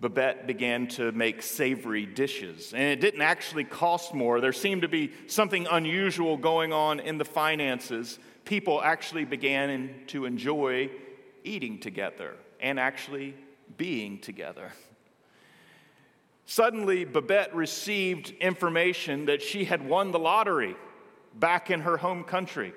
Babette 0.01 0.45
began 0.45 0.87
to 0.87 1.13
make 1.13 1.41
savory 1.41 2.05
dishes, 2.05 2.73
and 2.73 2.83
it 2.83 2.99
didn't 2.99 3.21
actually 3.21 3.63
cost 3.63 4.13
more. 4.13 4.41
There 4.41 4.51
seemed 4.51 4.81
to 4.81 4.89
be 4.89 5.13
something 5.27 5.67
unusual 5.71 6.35
going 6.35 6.73
on 6.73 6.99
in 6.99 7.17
the 7.17 7.23
finances 7.23 8.19
people 8.43 8.81
actually 8.81 9.23
began 9.23 10.01
to 10.07 10.25
enjoy 10.25 10.89
eating 11.45 11.79
together 11.79 12.33
and 12.59 12.77
actually 12.77 13.35
being 13.77 14.19
together. 14.19 14.73
Suddenly, 16.45 17.05
Babette 17.05 17.55
received 17.55 18.31
information 18.39 19.25
that 19.25 19.41
she 19.41 19.65
had 19.65 19.87
won 19.87 20.11
the 20.11 20.19
lottery 20.19 20.75
back 21.33 21.71
in 21.71 21.81
her 21.81 21.97
home 21.97 22.23
country. 22.23 22.73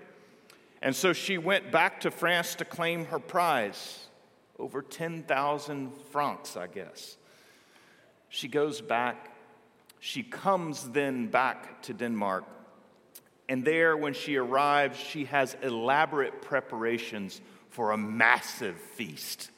And 0.80 0.94
so 0.94 1.12
she 1.12 1.38
went 1.38 1.70
back 1.70 2.00
to 2.00 2.10
France 2.10 2.54
to 2.56 2.64
claim 2.64 3.06
her 3.06 3.18
prize 3.18 4.06
over 4.58 4.82
10,000 4.82 5.92
francs, 6.10 6.56
I 6.56 6.66
guess. 6.66 7.16
She 8.28 8.48
goes 8.48 8.80
back. 8.80 9.34
She 10.00 10.22
comes 10.22 10.88
then 10.90 11.26
back 11.26 11.82
to 11.82 11.92
Denmark 11.92 12.44
and 13.48 13.64
there, 13.64 13.96
when 13.96 14.12
she 14.12 14.36
arrives, 14.36 14.98
she 14.98 15.24
has 15.24 15.56
elaborate 15.62 16.42
preparations 16.42 17.40
for 17.70 17.92
a 17.92 17.96
massive 17.96 18.76
feast. 18.76 19.50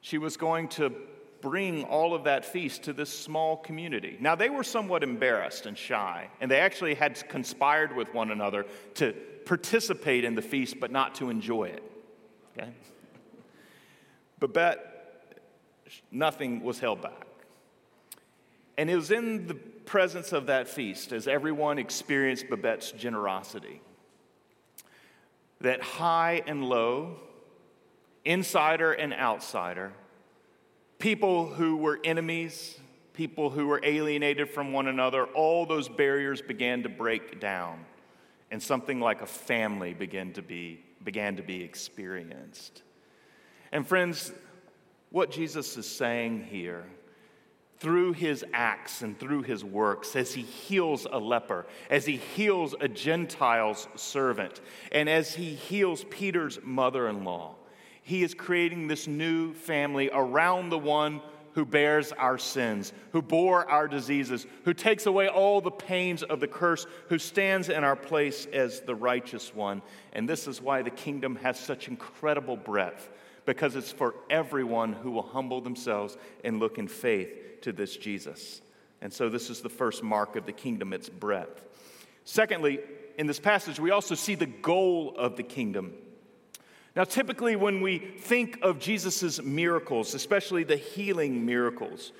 She 0.00 0.16
was 0.16 0.38
going 0.38 0.68
to 0.68 0.92
bring 1.40 1.84
all 1.84 2.14
of 2.14 2.24
that 2.24 2.44
feast 2.44 2.84
to 2.84 2.92
this 2.92 3.10
small 3.10 3.56
community. 3.56 4.16
Now, 4.20 4.34
they 4.34 4.50
were 4.50 4.64
somewhat 4.64 5.02
embarrassed 5.02 5.66
and 5.66 5.76
shy, 5.76 6.28
and 6.40 6.50
they 6.50 6.60
actually 6.60 6.94
had 6.94 7.28
conspired 7.28 7.94
with 7.94 8.12
one 8.12 8.30
another 8.30 8.66
to 8.94 9.12
participate 9.46 10.24
in 10.24 10.34
the 10.34 10.42
feast, 10.42 10.80
but 10.80 10.90
not 10.90 11.14
to 11.16 11.30
enjoy 11.30 11.64
it. 11.64 11.82
Okay? 12.56 12.70
Babette, 14.38 15.40
nothing 16.10 16.62
was 16.62 16.80
held 16.80 17.02
back. 17.02 17.26
And 18.76 18.88
it 18.88 18.96
was 18.96 19.10
in 19.10 19.46
the 19.46 19.54
presence 19.54 20.32
of 20.32 20.46
that 20.46 20.68
feast, 20.68 21.12
as 21.12 21.26
everyone 21.26 21.78
experienced 21.78 22.48
Babette's 22.48 22.92
generosity, 22.92 23.80
that 25.60 25.80
high 25.80 26.42
and 26.46 26.64
low, 26.64 27.16
insider 28.24 28.92
and 28.92 29.12
outsider, 29.12 29.92
people 30.98 31.46
who 31.46 31.76
were 31.76 32.00
enemies, 32.04 32.78
people 33.12 33.50
who 33.50 33.66
were 33.66 33.80
alienated 33.82 34.50
from 34.50 34.72
one 34.72 34.88
another, 34.88 35.24
all 35.26 35.66
those 35.66 35.88
barriers 35.88 36.42
began 36.42 36.82
to 36.82 36.88
break 36.88 37.40
down, 37.40 37.84
and 38.50 38.62
something 38.62 39.00
like 39.00 39.22
a 39.22 39.26
family 39.26 39.94
began 39.94 40.32
to 40.32 40.42
be, 40.42 40.80
began 41.04 41.36
to 41.36 41.42
be 41.42 41.62
experienced. 41.62 42.82
And 43.72 43.86
friends, 43.86 44.32
what 45.10 45.30
Jesus 45.30 45.76
is 45.76 45.88
saying 45.88 46.44
here 46.50 46.84
through 47.78 48.12
his 48.12 48.44
acts 48.52 49.02
and 49.02 49.18
through 49.18 49.42
his 49.42 49.64
works, 49.64 50.16
as 50.16 50.34
he 50.34 50.42
heals 50.42 51.06
a 51.10 51.18
leper, 51.18 51.64
as 51.88 52.04
he 52.06 52.16
heals 52.16 52.74
a 52.80 52.88
Gentile's 52.88 53.86
servant, 53.94 54.60
and 54.90 55.08
as 55.08 55.34
he 55.34 55.54
heals 55.54 56.04
Peter's 56.10 56.58
mother 56.64 57.08
in 57.08 57.24
law, 57.24 57.54
he 58.08 58.22
is 58.22 58.32
creating 58.32 58.88
this 58.88 59.06
new 59.06 59.52
family 59.52 60.08
around 60.10 60.70
the 60.70 60.78
one 60.78 61.20
who 61.52 61.66
bears 61.66 62.10
our 62.12 62.38
sins, 62.38 62.94
who 63.12 63.20
bore 63.20 63.68
our 63.68 63.86
diseases, 63.86 64.46
who 64.64 64.72
takes 64.72 65.04
away 65.04 65.28
all 65.28 65.60
the 65.60 65.70
pains 65.70 66.22
of 66.22 66.40
the 66.40 66.48
curse, 66.48 66.86
who 67.10 67.18
stands 67.18 67.68
in 67.68 67.84
our 67.84 67.96
place 67.96 68.46
as 68.46 68.80
the 68.80 68.94
righteous 68.94 69.54
one. 69.54 69.82
And 70.14 70.26
this 70.26 70.48
is 70.48 70.62
why 70.62 70.80
the 70.80 70.88
kingdom 70.88 71.36
has 71.42 71.60
such 71.60 71.86
incredible 71.86 72.56
breadth, 72.56 73.10
because 73.44 73.76
it's 73.76 73.92
for 73.92 74.14
everyone 74.30 74.94
who 74.94 75.10
will 75.10 75.20
humble 75.20 75.60
themselves 75.60 76.16
and 76.42 76.58
look 76.58 76.78
in 76.78 76.88
faith 76.88 77.60
to 77.60 77.72
this 77.72 77.94
Jesus. 77.94 78.62
And 79.02 79.12
so, 79.12 79.28
this 79.28 79.50
is 79.50 79.60
the 79.60 79.68
first 79.68 80.02
mark 80.02 80.34
of 80.34 80.46
the 80.46 80.52
kingdom, 80.52 80.94
its 80.94 81.10
breadth. 81.10 81.62
Secondly, 82.24 82.80
in 83.18 83.26
this 83.26 83.38
passage, 83.38 83.78
we 83.78 83.90
also 83.90 84.14
see 84.14 84.34
the 84.34 84.46
goal 84.46 85.14
of 85.14 85.36
the 85.36 85.42
kingdom. 85.42 85.92
Now, 86.98 87.04
typically, 87.04 87.54
when 87.54 87.80
we 87.80 87.98
think 87.98 88.58
of 88.60 88.80
Jesus' 88.80 89.40
miracles, 89.40 90.14
especially 90.14 90.64
the 90.64 90.74
healing 90.74 91.46
miracles, 91.46 92.10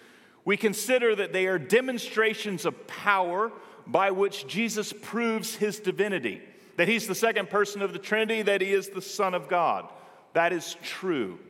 we 0.45 0.57
consider 0.57 1.17
that 1.17 1.33
they 1.33 1.49
are 1.49 1.59
demonstrations 1.59 2.65
of 2.65 2.87
power 2.87 3.51
by 3.89 4.13
which 4.13 4.47
Jesus 4.47 4.93
proves 4.93 5.57
his 5.57 5.81
divinity, 5.81 6.41
that 6.77 6.87
he's 6.87 7.09
the 7.09 7.15
second 7.17 7.51
person 7.51 7.83
of 7.83 7.93
the 7.93 7.99
Trinity, 7.99 8.43
that 8.43 8.61
he 8.61 8.73
is 8.73 8.91
the 8.91 9.03
Son 9.03 9.35
of 9.35 9.49
God. 9.49 9.89
That 10.35 10.53
is 10.53 10.77
true. 10.81 11.41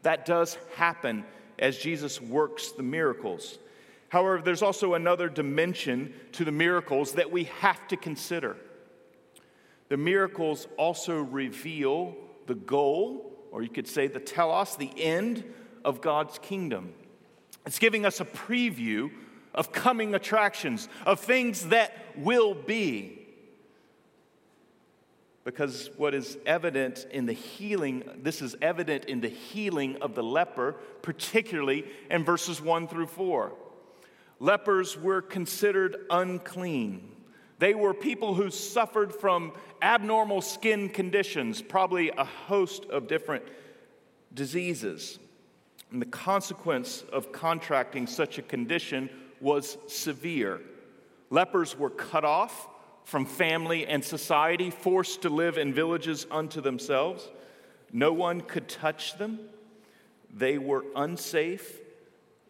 That 0.00 0.24
does 0.24 0.56
happen 0.76 1.26
as 1.58 1.76
Jesus 1.76 2.22
works 2.22 2.72
the 2.72 2.82
miracles. 2.82 3.58
However, 4.08 4.40
there's 4.42 4.62
also 4.62 4.94
another 4.94 5.28
dimension 5.28 6.14
to 6.32 6.42
the 6.42 6.52
miracles 6.52 7.12
that 7.12 7.30
we 7.30 7.44
have 7.60 7.86
to 7.88 7.98
consider. 7.98 8.56
The 9.90 9.98
miracles 9.98 10.66
also 10.78 11.20
reveal 11.20 12.16
the 12.48 12.56
goal, 12.56 13.32
or 13.52 13.62
you 13.62 13.68
could 13.68 13.86
say 13.86 14.08
the 14.08 14.18
telos, 14.18 14.76
the 14.76 14.90
end 14.96 15.44
of 15.84 16.00
God's 16.00 16.38
kingdom. 16.38 16.92
It's 17.64 17.78
giving 17.78 18.04
us 18.04 18.20
a 18.20 18.24
preview 18.24 19.10
of 19.54 19.72
coming 19.72 20.14
attractions, 20.14 20.88
of 21.06 21.20
things 21.20 21.68
that 21.68 21.96
will 22.16 22.54
be. 22.54 23.14
Because 25.44 25.90
what 25.96 26.14
is 26.14 26.36
evident 26.44 27.06
in 27.10 27.26
the 27.26 27.32
healing, 27.32 28.04
this 28.22 28.42
is 28.42 28.54
evident 28.60 29.06
in 29.06 29.20
the 29.20 29.28
healing 29.28 29.96
of 30.02 30.14
the 30.14 30.22
leper, 30.22 30.76
particularly 31.00 31.84
in 32.10 32.24
verses 32.24 32.60
1 32.60 32.88
through 32.88 33.06
4. 33.06 33.52
Lepers 34.40 34.96
were 34.96 35.22
considered 35.22 35.96
unclean. 36.10 37.16
They 37.58 37.74
were 37.74 37.94
people 37.94 38.34
who 38.34 38.50
suffered 38.50 39.12
from 39.14 39.52
abnormal 39.82 40.40
skin 40.40 40.88
conditions, 40.88 41.62
probably 41.62 42.10
a 42.10 42.24
host 42.24 42.84
of 42.86 43.08
different 43.08 43.44
diseases. 44.34 45.18
And 45.90 46.02
the 46.02 46.06
consequence 46.06 47.04
of 47.12 47.32
contracting 47.32 48.06
such 48.06 48.38
a 48.38 48.42
condition 48.42 49.08
was 49.40 49.78
severe. 49.86 50.60
Lepers 51.30 51.78
were 51.78 51.90
cut 51.90 52.24
off 52.24 52.68
from 53.04 53.24
family 53.24 53.86
and 53.86 54.04
society, 54.04 54.70
forced 54.70 55.22
to 55.22 55.30
live 55.30 55.56
in 55.56 55.72
villages 55.72 56.26
unto 56.30 56.60
themselves. 56.60 57.28
No 57.92 58.12
one 58.12 58.42
could 58.42 58.68
touch 58.68 59.16
them. 59.16 59.38
They 60.32 60.58
were 60.58 60.84
unsafe. 60.94 61.80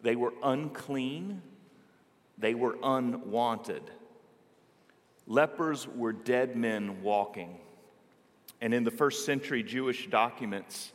They 0.03 0.17
were 0.17 0.33
unclean. 0.43 1.43
they 2.39 2.55
were 2.55 2.77
unwanted. 2.83 3.83
Lepers 5.29 5.87
were 5.87 6.13
dead 6.13 6.57
men 6.57 7.03
walking. 7.03 7.59
And 8.61 8.75
in 8.75 8.83
the 8.83 8.91
first 8.91 9.27
century 9.27 9.63
Jewish 9.63 10.09
documents, 10.09 10.91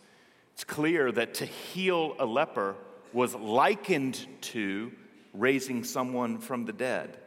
it's 0.53 0.63
clear 0.63 1.11
that 1.11 1.35
to 1.35 1.45
heal 1.45 2.15
a 2.19 2.25
leper 2.25 2.75
was 3.13 3.35
likened 3.35 4.25
to 4.41 4.91
raising 5.33 5.83
someone 5.83 6.39
from 6.39 6.65
the 6.65 6.73
dead. 6.73 7.17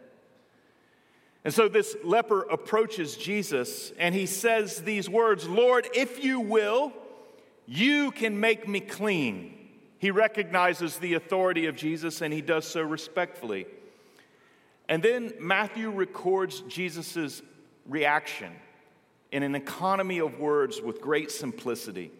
And 1.44 1.54
so 1.54 1.68
this 1.68 1.96
leper 2.02 2.42
approaches 2.42 3.16
Jesus 3.16 3.92
and 3.98 4.14
he 4.14 4.26
says 4.26 4.82
these 4.82 5.08
words 5.08 5.48
Lord, 5.48 5.86
if 5.94 6.24
you 6.24 6.40
will, 6.40 6.92
you 7.66 8.10
can 8.10 8.40
make 8.40 8.66
me 8.66 8.80
clean. 8.80 9.52
He 9.98 10.10
recognizes 10.10 10.98
the 10.98 11.14
authority 11.14 11.66
of 11.66 11.76
Jesus 11.76 12.20
and 12.20 12.34
he 12.34 12.42
does 12.42 12.66
so 12.66 12.82
respectfully. 12.82 13.66
And 14.88 15.02
then 15.02 15.32
Matthew 15.40 15.90
records 15.90 16.60
Jesus' 16.62 17.42
reaction 17.86 18.52
in 19.32 19.42
an 19.42 19.54
economy 19.54 20.18
of 20.18 20.38
words 20.38 20.80
with 20.80 21.00
great 21.00 21.30
simplicity. 21.30 22.12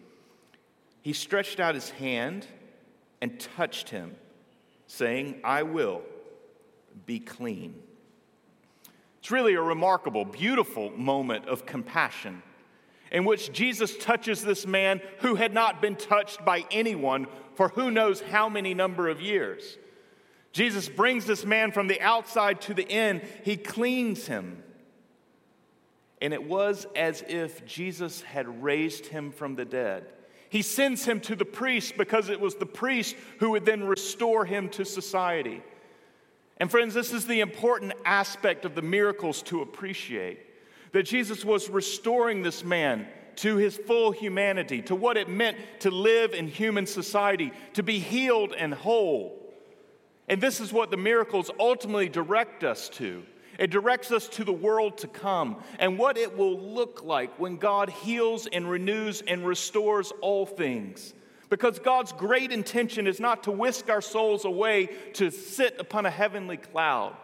He 1.01 1.13
stretched 1.13 1.59
out 1.59 1.75
his 1.75 1.89
hand 1.91 2.45
and 3.21 3.39
touched 3.39 3.89
him, 3.89 4.15
saying, 4.87 5.39
I 5.43 5.63
will 5.63 6.01
be 7.05 7.19
clean. 7.19 7.75
It's 9.19 9.31
really 9.31 9.55
a 9.55 9.61
remarkable, 9.61 10.25
beautiful 10.25 10.91
moment 10.91 11.47
of 11.47 11.65
compassion 11.65 12.43
in 13.11 13.23
which 13.25 13.53
Jesus 13.53 13.97
touches 13.97 14.41
this 14.41 14.65
man 14.65 15.01
who 15.19 15.35
had 15.35 15.53
not 15.53 15.81
been 15.81 15.95
touched 15.95 16.43
by 16.43 16.65
anyone 16.71 17.27
for 17.55 17.69
who 17.69 17.89
knows 17.89 18.21
how 18.21 18.49
many 18.49 18.73
number 18.73 19.07
of 19.07 19.21
years. 19.21 19.77
Jesus 20.51 20.89
brings 20.89 21.25
this 21.25 21.45
man 21.45 21.71
from 21.71 21.87
the 21.87 22.01
outside 22.01 22.61
to 22.61 22.73
the 22.73 22.87
in, 22.87 23.21
he 23.43 23.57
cleans 23.57 24.27
him. 24.27 24.63
And 26.21 26.33
it 26.33 26.43
was 26.43 26.87
as 26.95 27.23
if 27.27 27.65
Jesus 27.65 28.21
had 28.21 28.63
raised 28.63 29.07
him 29.07 29.31
from 29.31 29.55
the 29.55 29.65
dead. 29.65 30.05
He 30.49 30.61
sends 30.61 31.05
him 31.05 31.19
to 31.21 31.35
the 31.35 31.45
priest 31.45 31.97
because 31.97 32.29
it 32.29 32.39
was 32.39 32.55
the 32.55 32.65
priest 32.65 33.15
who 33.39 33.51
would 33.51 33.65
then 33.65 33.83
restore 33.83 34.45
him 34.45 34.69
to 34.69 34.85
society. 34.85 35.61
And 36.57 36.71
friends, 36.71 36.93
this 36.93 37.13
is 37.13 37.27
the 37.27 37.41
important 37.41 37.93
aspect 38.05 38.65
of 38.65 38.73
the 38.73 38.81
miracles 38.81 39.43
to 39.43 39.61
appreciate 39.61 40.39
that 40.93 41.03
Jesus 41.03 41.45
was 41.45 41.69
restoring 41.69 42.41
this 42.41 42.63
man 42.63 43.07
to 43.37 43.57
his 43.57 43.77
full 43.77 44.11
humanity, 44.11 44.81
to 44.83 44.95
what 44.95 45.17
it 45.17 45.29
meant 45.29 45.57
to 45.81 45.91
live 45.91 46.33
in 46.33 46.47
human 46.47 46.87
society, 46.87 47.51
to 47.73 47.83
be 47.83 47.99
healed 47.99 48.53
and 48.53 48.73
whole. 48.73 49.46
And 50.27 50.41
this 50.41 50.59
is 50.59 50.73
what 50.73 50.91
the 50.91 50.97
miracles 50.97 51.49
ultimately 51.59 52.09
direct 52.09 52.63
us 52.63 52.89
to. 52.89 53.23
It 53.57 53.71
directs 53.71 54.11
us 54.11 54.27
to 54.29 54.43
the 54.43 54.53
world 54.53 54.99
to 54.99 55.07
come 55.07 55.63
and 55.79 55.97
what 55.97 56.17
it 56.17 56.37
will 56.37 56.59
look 56.59 57.03
like 57.03 57.39
when 57.39 57.57
God 57.57 57.89
heals 57.89 58.47
and 58.47 58.69
renews 58.69 59.21
and 59.21 59.45
restores 59.45 60.13
all 60.21 60.45
things. 60.45 61.13
Because 61.49 61.79
God's 61.79 62.11
great 62.11 62.51
intention 62.51 63.07
is 63.07 63.19
not 63.19 63.43
to 63.43 63.51
whisk 63.51 63.89
our 63.89 64.01
souls 64.01 64.45
away 64.45 64.89
to 65.13 65.31
sit 65.31 65.79
upon 65.79 66.05
a 66.05 66.11
heavenly 66.11 66.57
cloud. 66.57 67.15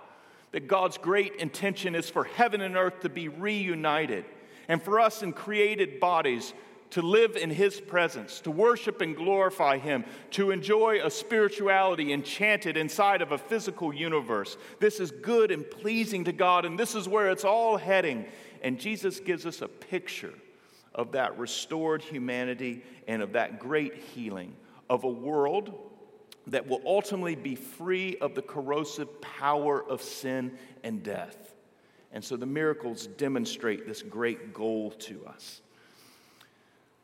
That 0.54 0.68
God's 0.68 0.98
great 0.98 1.36
intention 1.36 1.94
is 1.94 2.10
for 2.10 2.24
heaven 2.24 2.62
and 2.62 2.78
earth 2.78 3.02
to 3.02 3.10
be 3.10 3.28
reunited 3.28 4.26
and 4.68 4.82
for 4.82 5.00
us 5.00 5.24
in 5.24 5.34
created 5.34 6.00
bodies 6.00 6.54
to 6.94 7.02
live 7.02 7.36
in 7.36 7.50
His 7.50 7.82
presence, 7.82 8.40
to 8.42 8.52
worship 8.52 9.02
and 9.02 9.16
glorify 9.16 9.80
Him, 9.80 10.06
to 10.30 10.52
enjoy 10.52 11.04
a 11.04 11.10
spirituality 11.10 12.14
enchanted 12.14 12.78
inside 12.78 13.24
of 13.24 13.32
a 13.32 13.38
physical 13.40 13.92
universe. 13.92 14.58
This 14.80 15.00
is 15.00 15.10
good 15.10 15.50
and 15.50 15.68
pleasing 15.68 16.24
to 16.26 16.32
God, 16.32 16.66
and 16.66 16.78
this 16.78 16.94
is 16.94 17.10
where 17.10 17.32
it's 17.32 17.46
all 17.46 17.78
heading. 17.78 18.28
And 18.62 18.80
Jesus 18.80 19.20
gives 19.20 19.48
us 19.48 19.64
a 19.64 19.68
picture 19.68 20.36
of 20.94 21.14
that 21.14 21.40
restored 21.40 22.04
humanity 22.04 22.84
and 23.08 23.24
of 23.24 23.34
that 23.34 23.58
great 23.58 23.96
healing 23.96 24.56
of 24.88 25.04
a 25.04 25.10
world 25.10 25.74
that 26.46 26.67
will 26.67 26.82
ultimately 26.86 27.34
be 27.34 27.56
free 27.56 28.17
of 28.17 28.36
the 28.36 28.44
corrosive 28.44 29.20
power 29.20 29.84
of 29.84 30.04
sin 30.04 30.56
and 30.84 31.02
death. 31.02 31.56
And 32.12 32.24
so 32.24 32.38
the 32.38 32.46
miracles 32.46 33.08
demonstrate 33.08 33.88
this 33.88 34.04
great 34.04 34.54
goal 34.54 34.91
to 34.91 35.26
us. 35.26 35.62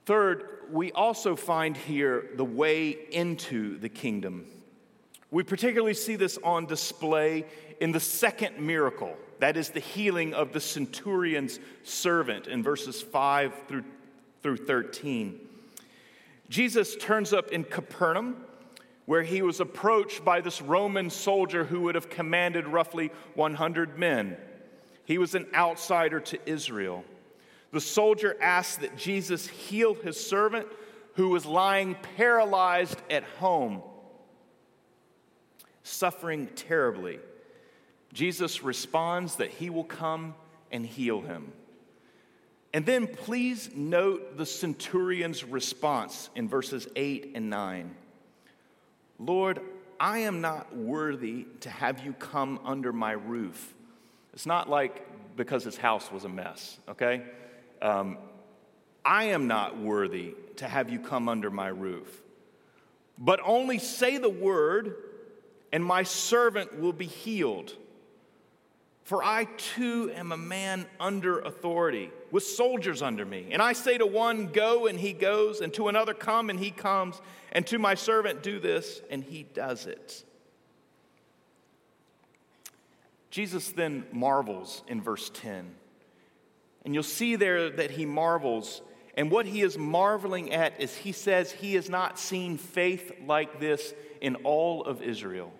Third, 0.10 0.46
we 0.72 0.92
also 0.94 1.36
find 1.36 1.78
here 1.78 2.32
the 2.36 2.44
way 2.44 2.98
into 3.12 3.78
the 3.78 3.90
kingdom. 3.90 4.48
We 5.30 5.44
particularly 5.44 5.94
see 5.94 6.16
this 6.16 6.40
on 6.44 6.66
display 6.66 7.46
in 7.80 7.92
the 7.92 8.00
second 8.00 8.58
miracle, 8.58 9.16
that 9.38 9.56
is 9.56 9.70
the 9.70 9.80
healing 9.80 10.34
of 10.34 10.52
the 10.52 10.60
centurion's 10.60 11.60
servant 11.84 12.48
in 12.48 12.64
verses 12.64 13.04
5 13.04 13.54
through, 13.68 13.84
through 14.42 14.58
13. 14.58 15.40
Jesus 16.50 16.96
turns 16.96 17.32
up 17.32 17.52
in 17.52 17.64
Capernaum, 17.64 18.38
where 19.06 19.22
he 19.22 19.44
was 19.44 19.60
approached 19.60 20.26
by 20.26 20.42
this 20.42 20.60
Roman 20.60 21.12
soldier 21.12 21.66
who 21.66 21.82
would 21.82 21.94
have 21.94 22.10
commanded 22.10 22.66
roughly 22.66 23.12
100 23.36 24.00
men. 24.00 24.38
He 25.06 25.20
was 25.20 25.36
an 25.36 25.46
outsider 25.54 26.20
to 26.20 26.40
Israel. 26.50 27.06
The 27.72 27.82
soldier 27.82 28.36
asked 28.42 28.82
that 28.82 28.98
Jesus 28.98 29.48
heal 29.48 29.94
his 29.94 30.20
servant 30.20 30.68
who 31.14 31.30
was 31.30 31.46
lying 31.46 31.96
paralyzed 32.16 33.00
at 33.10 33.24
home, 33.24 33.82
suffering 35.84 36.48
terribly. 36.56 37.20
Jesus 38.14 38.64
responds 38.64 39.36
that 39.36 39.52
he 39.52 39.70
will 39.70 39.84
come 39.84 40.34
and 40.72 40.86
heal 40.86 41.22
him. 41.22 41.52
And 42.74 42.86
then 42.86 43.08
please 43.08 43.70
note 43.76 44.38
the 44.38 44.46
centurion's 44.46 45.44
response 45.44 46.30
in 46.36 46.48
verses 46.48 46.88
8 46.96 47.32
and 47.36 47.50
9. 47.50 47.96
Lord, 49.20 49.60
I 50.00 50.20
am 50.20 50.42
not 50.42 50.76
worthy 50.76 51.46
to 51.62 51.70
have 51.70 52.06
you 52.06 52.14
come 52.14 52.60
under 52.64 52.94
my 52.94 53.12
roof. 53.12 53.74
It's 54.34 54.46
not 54.46 54.70
like 54.70 55.06
because 55.36 55.64
his 55.64 55.78
house 55.78 56.12
was 56.12 56.26
a 56.26 56.30
mess, 56.30 56.78
okay? 56.88 57.24
Um, 57.82 58.18
I 59.04 59.26
am 59.26 59.48
not 59.48 59.80
worthy 59.80 60.36
to 60.58 60.68
have 60.68 60.90
you 60.90 61.00
come 61.00 61.30
under 61.30 61.50
my 61.50 61.68
roof. 61.68 62.22
But 63.18 63.40
only 63.44 63.80
say 63.80 64.18
the 64.18 64.30
word, 64.30 64.96
and 65.74 65.84
my 65.84 66.04
servant 66.04 66.80
will 66.80 66.94
be 66.94 67.06
healed. 67.06 67.74
For 69.04 69.24
I 69.24 69.46
too 69.58 70.12
am 70.16 70.32
a 70.32 70.38
man 70.38 70.86
under 71.00 71.40
authority, 71.40 72.12
with 72.32 72.44
soldiers 72.44 73.02
under 73.02 73.26
me. 73.26 73.48
And 73.52 73.62
I 73.62 73.74
say 73.74 73.98
to 73.98 74.06
one, 74.06 74.48
Go, 74.48 74.86
and 74.86 75.00
he 75.00 75.14
goes, 75.14 75.62
and 75.62 75.74
to 75.74 75.88
another, 75.88 76.14
Come, 76.14 76.50
and 76.50 76.60
he 76.60 76.72
comes, 76.72 77.20
and 77.52 77.66
to 77.68 77.80
my 77.80 77.96
servant, 77.96 78.44
Do 78.44 78.60
this, 78.60 79.02
and 79.10 79.24
he 79.24 79.44
does 79.44 79.88
it. 79.88 80.24
Jesus 83.32 83.72
then 83.72 84.06
marvels 84.12 84.84
in 84.88 85.02
verse 85.02 85.30
10 85.34 85.76
and 86.86 86.94
you'll 86.94 87.04
see 87.04 87.36
there 87.36 87.70
that 87.70 87.92
he 87.92 88.06
marvels. 88.06 88.82
And 89.16 89.30
what 89.30 89.46
he 89.46 89.62
is 89.62 89.78
marveling 89.78 90.54
at 90.54 90.80
is 90.80 90.96
he 90.96 91.12
says 91.12 91.52
he 91.52 91.76
has 91.76 91.90
not 91.90 92.18
seen 92.18 92.58
faith 92.58 93.12
like 93.26 93.60
this 93.60 93.94
in 94.22 94.36
all 94.38 94.84
of 94.84 95.02
Israel. 95.02 95.52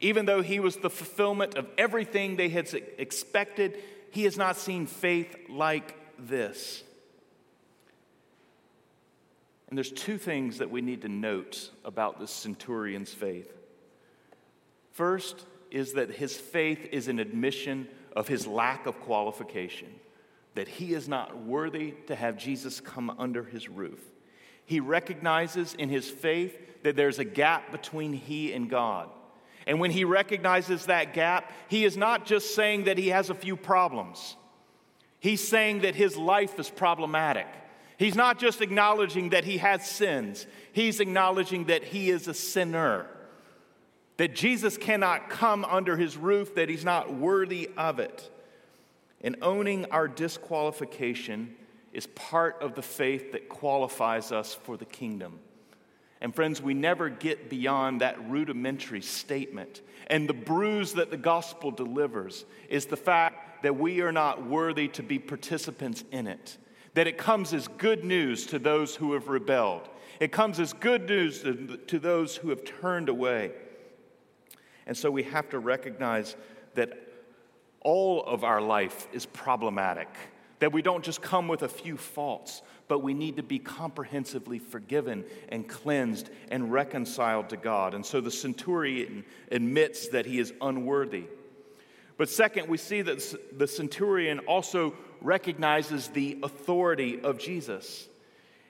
Even 0.00 0.26
though 0.26 0.42
he 0.42 0.60
was 0.60 0.76
the 0.76 0.90
fulfillment 0.90 1.54
of 1.54 1.66
everything 1.78 2.36
they 2.36 2.48
had 2.48 2.68
expected, 2.98 3.78
he 4.10 4.24
has 4.24 4.36
not 4.36 4.56
seen 4.56 4.86
faith 4.86 5.34
like 5.48 5.94
this. 6.18 6.82
And 9.68 9.76
there's 9.76 9.92
two 9.92 10.18
things 10.18 10.58
that 10.58 10.70
we 10.70 10.80
need 10.80 11.02
to 11.02 11.08
note 11.08 11.70
about 11.84 12.20
this 12.20 12.30
centurion's 12.30 13.12
faith. 13.12 13.52
First 14.92 15.44
is 15.70 15.94
that 15.94 16.10
his 16.10 16.36
faith 16.36 16.88
is 16.92 17.08
an 17.08 17.18
admission 17.18 17.88
of 18.14 18.28
his 18.28 18.46
lack 18.46 18.86
of 18.86 19.00
qualification 19.00 19.88
that 20.56 20.68
he 20.68 20.92
is 20.94 21.08
not 21.08 21.44
worthy 21.44 21.92
to 22.08 22.16
have 22.16 22.36
Jesus 22.36 22.80
come 22.80 23.14
under 23.18 23.44
his 23.44 23.68
roof. 23.68 24.00
He 24.64 24.80
recognizes 24.80 25.74
in 25.74 25.88
his 25.88 26.10
faith 26.10 26.82
that 26.82 26.96
there's 26.96 27.18
a 27.18 27.24
gap 27.24 27.70
between 27.70 28.12
he 28.12 28.52
and 28.52 28.68
God. 28.68 29.08
And 29.66 29.80
when 29.80 29.90
he 29.90 30.04
recognizes 30.04 30.86
that 30.86 31.14
gap, 31.14 31.52
he 31.68 31.84
is 31.84 31.96
not 31.96 32.26
just 32.26 32.54
saying 32.54 32.84
that 32.84 32.98
he 32.98 33.08
has 33.08 33.30
a 33.30 33.34
few 33.34 33.56
problems. 33.56 34.36
He's 35.20 35.46
saying 35.46 35.80
that 35.80 35.94
his 35.94 36.16
life 36.16 36.58
is 36.58 36.70
problematic. 36.70 37.46
He's 37.98 38.14
not 38.14 38.38
just 38.38 38.60
acknowledging 38.60 39.30
that 39.30 39.44
he 39.44 39.58
has 39.58 39.88
sins, 39.88 40.46
he's 40.72 41.00
acknowledging 41.00 41.66
that 41.66 41.84
he 41.84 42.10
is 42.10 42.28
a 42.28 42.34
sinner. 42.34 43.06
That 44.18 44.34
Jesus 44.34 44.78
cannot 44.78 45.28
come 45.28 45.66
under 45.66 45.96
his 45.96 46.16
roof, 46.16 46.54
that 46.54 46.70
he's 46.70 46.84
not 46.84 47.12
worthy 47.12 47.68
of 47.76 47.98
it. 47.98 48.30
And 49.22 49.36
owning 49.42 49.86
our 49.86 50.08
disqualification 50.08 51.56
is 51.92 52.06
part 52.08 52.60
of 52.60 52.74
the 52.74 52.82
faith 52.82 53.32
that 53.32 53.48
qualifies 53.48 54.30
us 54.30 54.54
for 54.54 54.76
the 54.76 54.84
kingdom. 54.84 55.38
And 56.20 56.34
friends, 56.34 56.62
we 56.62 56.74
never 56.74 57.08
get 57.08 57.50
beyond 57.50 58.00
that 58.00 58.28
rudimentary 58.28 59.02
statement. 59.02 59.82
And 60.08 60.28
the 60.28 60.34
bruise 60.34 60.94
that 60.94 61.10
the 61.10 61.16
gospel 61.16 61.70
delivers 61.70 62.44
is 62.68 62.86
the 62.86 62.96
fact 62.96 63.62
that 63.62 63.76
we 63.76 64.00
are 64.00 64.12
not 64.12 64.46
worthy 64.46 64.88
to 64.88 65.02
be 65.02 65.18
participants 65.18 66.04
in 66.12 66.26
it. 66.26 66.56
That 66.94 67.06
it 67.06 67.18
comes 67.18 67.52
as 67.52 67.68
good 67.68 68.04
news 68.04 68.46
to 68.46 68.58
those 68.58 68.96
who 68.96 69.12
have 69.12 69.28
rebelled, 69.28 69.88
it 70.18 70.32
comes 70.32 70.58
as 70.60 70.72
good 70.72 71.08
news 71.08 71.42
to, 71.42 71.76
to 71.76 71.98
those 71.98 72.36
who 72.36 72.48
have 72.48 72.64
turned 72.64 73.10
away. 73.10 73.52
And 74.86 74.96
so 74.96 75.10
we 75.10 75.24
have 75.24 75.50
to 75.50 75.58
recognize 75.58 76.36
that 76.74 77.05
all 77.86 78.24
of 78.24 78.42
our 78.42 78.60
life 78.60 79.06
is 79.12 79.26
problematic, 79.26 80.08
that 80.58 80.72
we 80.72 80.82
don't 80.82 81.04
just 81.04 81.22
come 81.22 81.46
with 81.46 81.62
a 81.62 81.68
few 81.68 81.96
faults, 81.96 82.62
but 82.88 82.98
we 82.98 83.14
need 83.14 83.36
to 83.36 83.44
be 83.44 83.60
comprehensively 83.60 84.58
forgiven 84.58 85.24
and 85.50 85.68
cleansed 85.68 86.28
and 86.50 86.72
reconciled 86.72 87.48
to 87.50 87.56
God. 87.56 87.94
And 87.94 88.04
so 88.04 88.20
the 88.20 88.30
centurion 88.30 89.24
admits 89.52 90.08
that 90.08 90.26
he 90.26 90.40
is 90.40 90.52
unworthy. 90.60 91.26
But 92.16 92.28
second, 92.28 92.66
we 92.66 92.76
see 92.76 93.02
that 93.02 93.22
the 93.56 93.68
centurion 93.68 94.40
also 94.40 94.94
recognizes 95.20 96.08
the 96.08 96.40
authority 96.42 97.20
of 97.20 97.38
Jesus. 97.38 98.08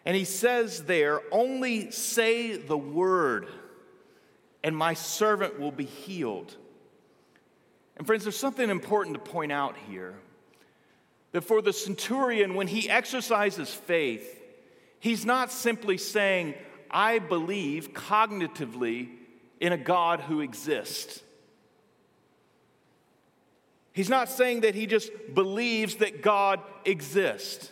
And 0.04 0.14
he 0.14 0.24
says 0.24 0.82
there, 0.82 1.22
Only 1.32 1.90
say 1.90 2.58
the 2.58 2.76
word, 2.76 3.48
and 4.62 4.76
my 4.76 4.92
servant 4.92 5.58
will 5.58 5.72
be 5.72 5.86
healed. 5.86 6.54
And 7.96 8.06
friends, 8.06 8.24
there's 8.24 8.36
something 8.36 8.68
important 8.68 9.14
to 9.14 9.30
point 9.30 9.52
out 9.52 9.76
here 9.88 10.14
that 11.32 11.42
for 11.42 11.62
the 11.62 11.72
centurion, 11.72 12.54
when 12.54 12.66
he 12.66 12.88
exercises 12.88 13.72
faith, 13.72 14.42
he's 15.00 15.24
not 15.24 15.50
simply 15.50 15.98
saying, 15.98 16.54
I 16.90 17.18
believe 17.18 17.92
cognitively 17.92 19.10
in 19.60 19.72
a 19.72 19.78
God 19.78 20.20
who 20.20 20.40
exists. 20.40 21.22
He's 23.92 24.10
not 24.10 24.28
saying 24.28 24.60
that 24.60 24.74
he 24.74 24.86
just 24.86 25.10
believes 25.32 25.96
that 25.96 26.22
God 26.22 26.60
exists. 26.84 27.70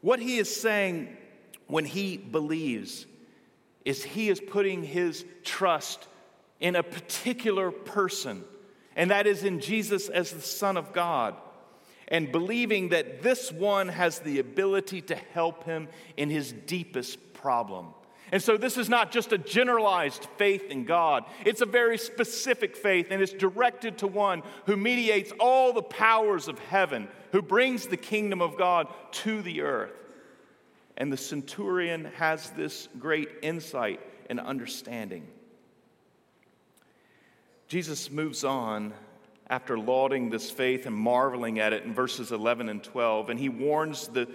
What 0.00 0.20
he 0.20 0.38
is 0.38 0.54
saying 0.54 1.14
when 1.66 1.84
he 1.84 2.16
believes 2.16 3.04
is 3.84 4.02
he 4.02 4.30
is 4.30 4.40
putting 4.40 4.82
his 4.82 5.24
trust 5.44 6.08
in 6.60 6.76
a 6.76 6.82
particular 6.82 7.70
person, 7.70 8.42
and 8.98 9.12
that 9.12 9.28
is 9.28 9.44
in 9.44 9.60
Jesus 9.60 10.08
as 10.08 10.32
the 10.32 10.42
Son 10.42 10.76
of 10.76 10.92
God 10.92 11.36
and 12.08 12.32
believing 12.32 12.88
that 12.88 13.22
this 13.22 13.52
one 13.52 13.88
has 13.88 14.18
the 14.18 14.40
ability 14.40 15.02
to 15.02 15.14
help 15.14 15.64
him 15.64 15.88
in 16.16 16.28
his 16.28 16.52
deepest 16.52 17.32
problem. 17.32 17.94
And 18.32 18.42
so, 18.42 18.58
this 18.58 18.76
is 18.76 18.90
not 18.90 19.10
just 19.10 19.32
a 19.32 19.38
generalized 19.38 20.26
faith 20.36 20.64
in 20.70 20.84
God. 20.84 21.24
It's 21.46 21.62
a 21.62 21.66
very 21.66 21.96
specific 21.96 22.76
faith, 22.76 23.06
and 23.10 23.22
it's 23.22 23.32
directed 23.32 23.98
to 23.98 24.06
one 24.06 24.42
who 24.66 24.76
mediates 24.76 25.32
all 25.40 25.72
the 25.72 25.80
powers 25.80 26.48
of 26.48 26.58
heaven, 26.58 27.08
who 27.32 27.40
brings 27.40 27.86
the 27.86 27.96
kingdom 27.96 28.42
of 28.42 28.58
God 28.58 28.88
to 29.12 29.40
the 29.40 29.62
earth. 29.62 29.92
And 30.98 31.10
the 31.10 31.16
centurion 31.16 32.06
has 32.16 32.50
this 32.50 32.88
great 32.98 33.28
insight 33.42 34.00
and 34.28 34.40
understanding. 34.40 35.26
Jesus 37.68 38.10
moves 38.10 38.44
on 38.44 38.94
after 39.50 39.78
lauding 39.78 40.30
this 40.30 40.50
faith 40.50 40.86
and 40.86 40.96
marveling 40.96 41.58
at 41.58 41.72
it 41.72 41.84
in 41.84 41.92
verses 41.92 42.32
11 42.32 42.68
and 42.68 42.82
12. 42.82 43.28
And 43.28 43.38
he 43.38 43.50
warns 43.50 44.08
the, 44.08 44.26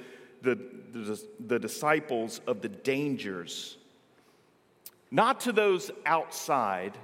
the, 0.43 0.55
the, 0.91 1.19
the, 1.39 1.59
disciples 1.59 2.41
of 2.45 2.61
the 2.61 2.69
dangers, 2.69 3.77
not 5.09 5.41
to 5.41 5.51
those 5.51 5.89
outside, 6.05 6.97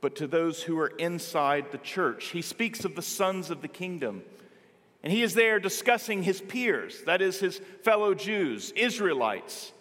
but 0.00 0.16
to 0.16 0.26
those 0.26 0.62
who 0.62 0.78
are 0.80 0.88
inside 0.88 1.70
the 1.70 1.78
church. 1.78 2.26
He 2.26 2.42
speaks 2.42 2.84
of 2.84 2.96
the 2.96 3.02
sons 3.02 3.50
of 3.50 3.62
the 3.62 3.68
kingdom. 3.68 4.22
And 5.04 5.12
he 5.12 5.22
is 5.22 5.34
there 5.34 5.60
discussing 5.60 6.24
his 6.24 6.40
peers, 6.40 7.02
that 7.06 7.22
is, 7.22 7.40
his 7.40 7.60
fellow 7.82 8.14
Jews, 8.14 8.72
Israelites. 8.76 9.72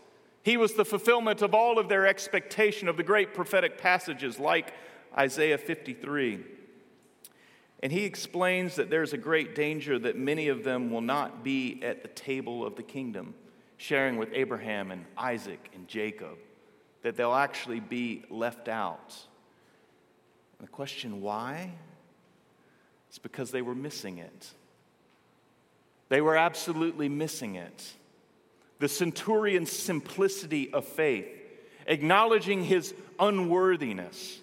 He 0.44 0.58
was 0.58 0.74
the 0.74 0.86
fulfillment 0.86 1.42
of 1.44 1.54
all 1.54 1.78
of 1.78 1.90
their 1.90 2.08
expectation 2.08 2.88
of 2.88 2.98
the 2.98 3.04
great 3.04 3.34
prophetic 3.34 3.78
passages 3.80 4.40
like 4.40 4.74
Isaiah 5.18 5.58
53. 5.58 6.40
And 7.84 7.92
he 7.92 8.04
explains 8.04 8.76
that 8.76 8.90
there's 8.90 9.14
a 9.14 9.18
great 9.18 9.56
danger 9.56 9.98
that 10.00 10.18
many 10.18 10.50
of 10.50 10.64
them 10.64 10.92
will 10.92 11.02
not 11.02 11.44
be 11.44 11.82
at 11.84 12.04
the 12.04 12.10
table 12.10 12.66
of 12.66 12.76
the 12.76 12.84
kingdom, 12.84 13.34
sharing 13.78 14.18
with 14.18 14.30
Abraham 14.34 14.92
and 14.92 15.06
Isaac 15.18 15.70
and 15.74 15.88
Jacob, 15.88 16.38
that 17.02 17.16
they'll 17.16 17.34
actually 17.34 17.80
be 17.80 18.24
left 18.30 18.68
out. 18.68 19.16
And 20.60 20.68
the 20.68 20.72
question, 20.72 21.22
why? 21.22 21.72
It's 23.10 23.18
because 23.18 23.52
they 23.52 23.64
were 23.64 23.76
missing 23.76 24.20
it. 24.20 24.52
They 26.10 26.22
were 26.22 26.38
absolutely 26.38 27.10
missing 27.10 27.56
it. 27.56 27.94
The 28.80 28.88
centurion's 28.88 29.72
simplicity 29.72 30.72
of 30.72 30.86
faith, 30.86 31.28
acknowledging 31.88 32.64
his 32.64 32.94
unworthiness, 33.20 34.40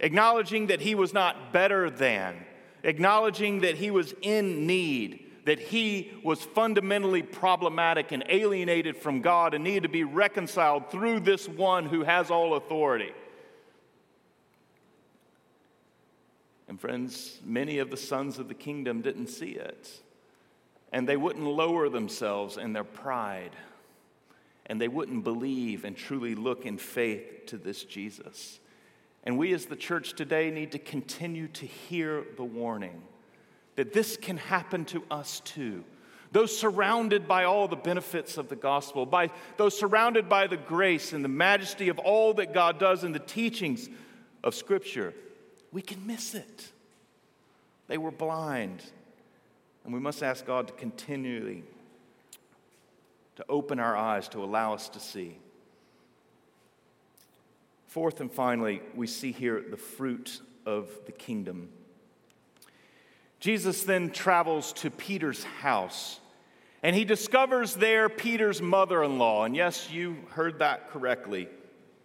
acknowledging 0.00 0.66
that 0.68 0.80
he 0.80 0.94
was 0.94 1.12
not 1.12 1.52
better 1.52 1.90
than, 1.90 2.44
acknowledging 2.82 3.60
that 3.60 3.76
he 3.76 3.90
was 3.90 4.14
in 4.22 4.66
need, 4.66 5.26
that 5.44 5.58
he 5.58 6.12
was 6.24 6.42
fundamentally 6.42 7.22
problematic 7.22 8.12
and 8.12 8.24
alienated 8.28 8.96
from 8.96 9.20
God 9.20 9.54
and 9.54 9.62
needed 9.62 9.84
to 9.84 9.88
be 9.88 10.04
reconciled 10.04 10.90
through 10.90 11.20
this 11.20 11.48
one 11.48 11.86
who 11.86 12.02
has 12.02 12.30
all 12.30 12.54
authority. 12.54 13.12
And 16.68 16.80
friends, 16.80 17.40
many 17.44 17.78
of 17.78 17.90
the 17.90 17.96
sons 17.96 18.38
of 18.38 18.46
the 18.46 18.54
kingdom 18.54 19.02
didn't 19.02 19.26
see 19.26 19.50
it. 19.50 20.00
And 20.92 21.08
they 21.08 21.16
wouldn't 21.16 21.44
lower 21.44 21.88
themselves 21.88 22.56
in 22.56 22.72
their 22.72 22.84
pride. 22.84 23.56
And 24.66 24.80
they 24.80 24.86
wouldn't 24.86 25.24
believe 25.24 25.84
and 25.84 25.96
truly 25.96 26.36
look 26.36 26.64
in 26.66 26.78
faith 26.78 27.46
to 27.46 27.58
this 27.58 27.82
Jesus. 27.82 28.60
And 29.24 29.38
we 29.38 29.52
as 29.52 29.66
the 29.66 29.76
church 29.76 30.14
today 30.14 30.50
need 30.50 30.72
to 30.72 30.78
continue 30.78 31.48
to 31.48 31.66
hear 31.66 32.24
the 32.36 32.44
warning 32.44 33.02
that 33.76 33.92
this 33.92 34.16
can 34.16 34.36
happen 34.36 34.84
to 34.86 35.02
us 35.10 35.40
too. 35.40 35.84
Those 36.32 36.56
surrounded 36.56 37.26
by 37.26 37.44
all 37.44 37.66
the 37.66 37.76
benefits 37.76 38.36
of 38.36 38.48
the 38.48 38.56
gospel, 38.56 39.04
by 39.04 39.30
those 39.56 39.76
surrounded 39.76 40.28
by 40.28 40.46
the 40.46 40.56
grace 40.56 41.12
and 41.12 41.24
the 41.24 41.28
majesty 41.28 41.88
of 41.88 41.98
all 41.98 42.34
that 42.34 42.54
God 42.54 42.78
does 42.78 43.04
in 43.04 43.12
the 43.12 43.18
teachings 43.18 43.88
of 44.44 44.54
Scripture, 44.54 45.12
we 45.72 45.82
can 45.82 46.06
miss 46.06 46.34
it. 46.34 46.72
They 47.88 47.98
were 47.98 48.12
blind. 48.12 48.84
And 49.84 49.92
we 49.92 50.00
must 50.00 50.22
ask 50.22 50.46
God 50.46 50.68
to 50.68 50.72
continually 50.74 51.64
to 53.36 53.44
open 53.48 53.80
our 53.80 53.96
eyes 53.96 54.28
to 54.28 54.44
allow 54.44 54.74
us 54.74 54.88
to 54.90 55.00
see. 55.00 55.38
Fourth 57.90 58.20
and 58.20 58.30
finally, 58.30 58.82
we 58.94 59.08
see 59.08 59.32
here 59.32 59.60
the 59.68 59.76
fruit 59.76 60.40
of 60.64 60.88
the 61.06 61.12
kingdom. 61.12 61.70
Jesus 63.40 63.82
then 63.82 64.10
travels 64.10 64.72
to 64.74 64.92
Peter's 64.92 65.42
house 65.42 66.20
and 66.84 66.94
he 66.94 67.04
discovers 67.04 67.74
there 67.74 68.08
Peter's 68.08 68.62
mother 68.62 69.02
in 69.02 69.18
law. 69.18 69.44
And 69.44 69.56
yes, 69.56 69.90
you 69.90 70.18
heard 70.30 70.60
that 70.60 70.88
correctly. 70.90 71.48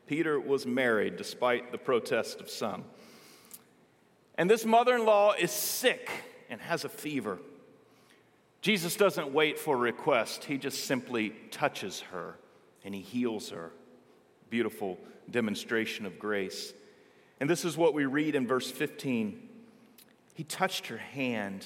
Peter 0.07 0.39
was 0.39 0.65
married 0.65 1.17
despite 1.17 1.71
the 1.71 1.77
protest 1.77 2.41
of 2.41 2.49
some. 2.49 2.83
And 4.39 4.49
this 4.49 4.65
mother 4.65 4.95
in 4.95 5.05
law 5.05 5.33
is 5.33 5.51
sick 5.51 6.09
and 6.49 6.59
has 6.61 6.83
a 6.83 6.89
fever. 6.89 7.37
Jesus 8.61 8.95
doesn't 8.95 9.31
wait 9.31 9.59
for 9.59 9.75
a 9.75 9.77
request, 9.77 10.45
he 10.45 10.57
just 10.57 10.85
simply 10.85 11.35
touches 11.51 11.99
her 12.11 12.39
and 12.83 12.95
he 12.95 13.01
heals 13.01 13.51
her. 13.51 13.71
Beautiful 14.55 14.97
demonstration 15.29 16.05
of 16.05 16.17
grace. 16.17 16.73
And 17.41 17.49
this 17.49 17.65
is 17.65 17.75
what 17.75 17.93
we 17.93 18.05
read 18.05 18.35
in 18.35 18.47
verse 18.47 18.71
15. 18.71 19.49
He 20.33 20.45
touched 20.45 20.87
her 20.87 20.97
hand, 20.97 21.65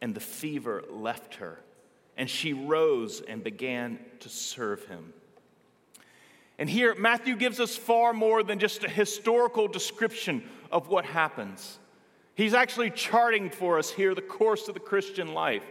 and 0.00 0.14
the 0.14 0.20
fever 0.20 0.84
left 0.88 1.34
her, 1.34 1.58
and 2.16 2.30
she 2.30 2.52
rose 2.52 3.20
and 3.20 3.42
began 3.42 3.98
to 4.20 4.28
serve 4.28 4.86
him. 4.86 5.12
And 6.56 6.70
here, 6.70 6.94
Matthew 6.94 7.34
gives 7.34 7.58
us 7.58 7.76
far 7.76 8.12
more 8.12 8.44
than 8.44 8.60
just 8.60 8.84
a 8.84 8.88
historical 8.88 9.66
description 9.66 10.48
of 10.70 10.86
what 10.86 11.04
happens. 11.04 11.80
He's 12.36 12.54
actually 12.54 12.90
charting 12.90 13.50
for 13.50 13.76
us 13.76 13.90
here 13.90 14.14
the 14.14 14.22
course 14.22 14.68
of 14.68 14.74
the 14.74 14.78
Christian 14.78 15.34
life. 15.34 15.64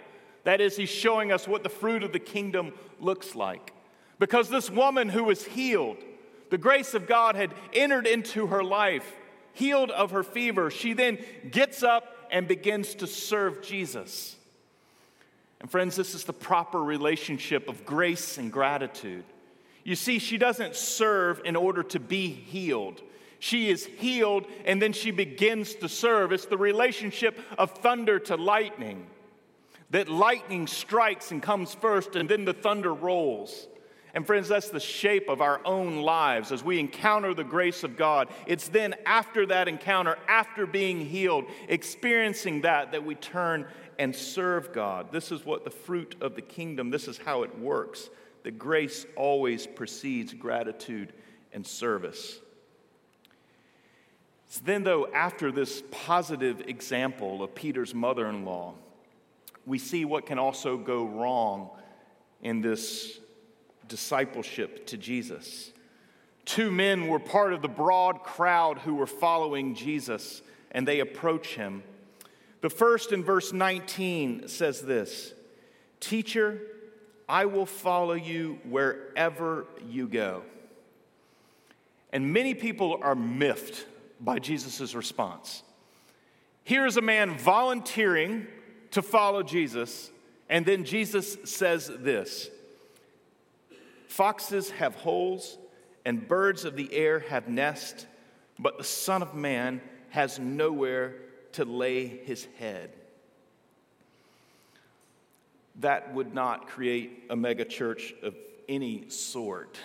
That 0.44 0.60
is, 0.60 0.76
he's 0.76 0.90
showing 0.90 1.32
us 1.32 1.48
what 1.48 1.64
the 1.64 1.70
fruit 1.70 2.04
of 2.04 2.12
the 2.12 2.20
kingdom 2.20 2.74
looks 3.00 3.34
like. 3.34 3.72
Because 4.20 4.50
this 4.50 4.70
woman 4.70 5.08
who 5.08 5.24
was 5.24 5.46
healed, 5.46 6.04
the 6.50 6.58
grace 6.58 6.94
of 6.94 7.08
God 7.08 7.36
had 7.36 7.54
entered 7.74 8.08
into 8.08 8.48
her 8.48 8.64
life, 8.64 9.16
healed 9.54 9.92
of 9.92 10.12
her 10.12 10.24
fever. 10.24 10.72
She 10.72 10.94
then 10.94 11.20
gets 11.52 11.84
up 11.84 12.16
and 12.32 12.48
begins 12.48 12.96
to 12.96 13.08
serve 13.08 13.62
Jesus. 13.62 14.36
And 15.60 15.70
friends, 15.70 15.96
this 15.96 16.16
is 16.16 16.24
the 16.24 16.34
proper 16.34 16.82
relationship 16.82 17.68
of 17.68 17.86
grace 17.86 18.38
and 18.38 18.52
gratitude. 18.52 19.26
You 19.84 19.96
see, 19.96 20.20
she 20.20 20.38
doesn't 20.38 20.76
serve 20.76 21.42
in 21.46 21.56
order 21.56 21.84
to 21.84 22.00
be 22.00 22.28
healed. 22.30 23.02
She 23.40 23.70
is 23.70 23.86
healed 23.86 24.46
and 24.66 24.82
then 24.82 24.94
she 24.94 25.12
begins 25.12 25.76
to 25.76 25.90
serve. 25.90 26.32
It's 26.32 26.46
the 26.46 26.58
relationship 26.58 27.40
of 27.58 27.72
thunder 27.72 28.20
to 28.20 28.36
lightning. 28.36 29.08
That 29.92 30.08
lightning 30.08 30.68
strikes 30.68 31.32
and 31.32 31.42
comes 31.42 31.74
first, 31.74 32.16
and 32.16 32.30
then 32.30 32.46
the 32.46 32.54
thunder 32.54 32.94
rolls. 32.94 33.68
And 34.14 34.26
friends, 34.26 34.48
that's 34.48 34.70
the 34.70 34.80
shape 34.80 35.30
of 35.30 35.40
our 35.40 35.62
own 35.66 35.98
lives 35.98 36.52
as 36.52 36.64
we 36.64 36.80
encounter 36.80 37.34
the 37.34 37.44
grace 37.44 37.84
of 37.84 37.96
God. 37.96 38.30
It's 38.48 38.68
then 38.68 38.96
after 39.06 39.46
that 39.48 39.68
encounter, 39.68 40.18
after 40.28 40.66
being 40.66 41.06
healed, 41.06 41.46
experiencing 41.68 42.62
that, 42.62 42.92
that 42.92 43.06
we 43.06 43.16
turn 43.16 43.68
and 44.00 44.16
serve 44.16 44.74
God. 44.74 45.12
This 45.12 45.32
is 45.32 45.46
what 45.46 45.64
the 45.64 45.70
fruit 45.70 46.16
of 46.22 46.36
the 46.36 46.42
kingdom, 46.42 46.90
this 46.90 47.08
is 47.08 47.18
how 47.20 47.44
it 47.44 47.60
works. 47.60 48.10
The 48.44 48.52
grace 48.52 49.06
always 49.16 49.68
precedes 49.68 50.34
gratitude 50.34 51.14
and 51.54 51.68
service. 51.68 52.40
So 54.48 54.62
then, 54.66 54.84
though, 54.84 55.08
after 55.14 55.52
this 55.52 55.84
positive 55.92 56.62
example 56.62 57.44
of 57.44 57.54
Peter's 57.54 57.94
mother 57.94 58.28
in 58.28 58.46
law, 58.46 58.74
we 59.68 59.78
see 59.78 60.06
what 60.06 60.26
can 60.26 60.40
also 60.40 60.78
go 60.78 61.06
wrong 61.06 61.70
in 62.42 62.62
this 62.62 63.20
discipleship 63.90 64.88
to 64.88 64.98
Jesus. 64.98 65.74
Two 66.46 66.72
men 66.72 67.08
were 67.08 67.20
part 67.20 67.54
of 67.54 67.62
the 67.62 67.68
broad 67.68 68.24
crowd 68.24 68.80
who 68.80 68.96
were 68.96 69.06
following 69.06 69.76
Jesus, 69.76 70.42
and 70.72 70.88
they 70.88 71.02
approach 71.02 71.56
him. 71.56 71.84
The 72.62 72.70
first 72.70 73.12
in 73.12 73.24
verse 73.24 73.52
19 73.52 74.48
says 74.48 74.82
this 74.82 75.34
Teacher, 76.00 76.62
I 77.28 77.46
will 77.46 77.66
follow 77.66 78.14
you 78.14 78.60
wherever 78.64 79.68
you 79.88 80.08
go. 80.08 80.44
And 82.12 82.34
many 82.34 82.56
people 82.56 83.00
are 83.02 83.16
miffed 83.16 83.86
by 84.20 84.40
Jesus' 84.40 84.96
response. 84.96 85.62
Here 86.64 86.86
is 86.86 86.98
a 86.98 87.02
man 87.02 87.38
volunteering 87.38 88.48
to 88.92 89.02
follow 89.02 89.44
Jesus, 89.44 90.10
and 90.50 90.66
then 90.66 90.84
Jesus 90.84 91.38
says 91.46 91.92
this 92.00 92.50
Foxes 94.10 94.72
have 94.72 94.96
holes, 94.96 95.60
and 96.04 96.28
birds 96.28 96.66
of 96.66 96.76
the 96.76 96.92
air 96.92 97.20
have 97.20 97.48
nests, 97.48 98.08
but 98.58 98.80
the 98.80 98.84
Son 98.84 99.22
of 99.22 99.36
Man 99.36 99.82
has 100.10 100.40
nowhere 100.40 101.14
to 101.54 101.64
lay 101.64 102.08
his 102.08 102.48
head. 102.58 102.90
That 105.76 106.14
would 106.16 106.34
not 106.34 106.68
create 106.68 107.26
a 107.30 107.36
megachurch 107.36 108.22
of 108.24 108.36
any 108.68 109.08
sort. 109.10 109.78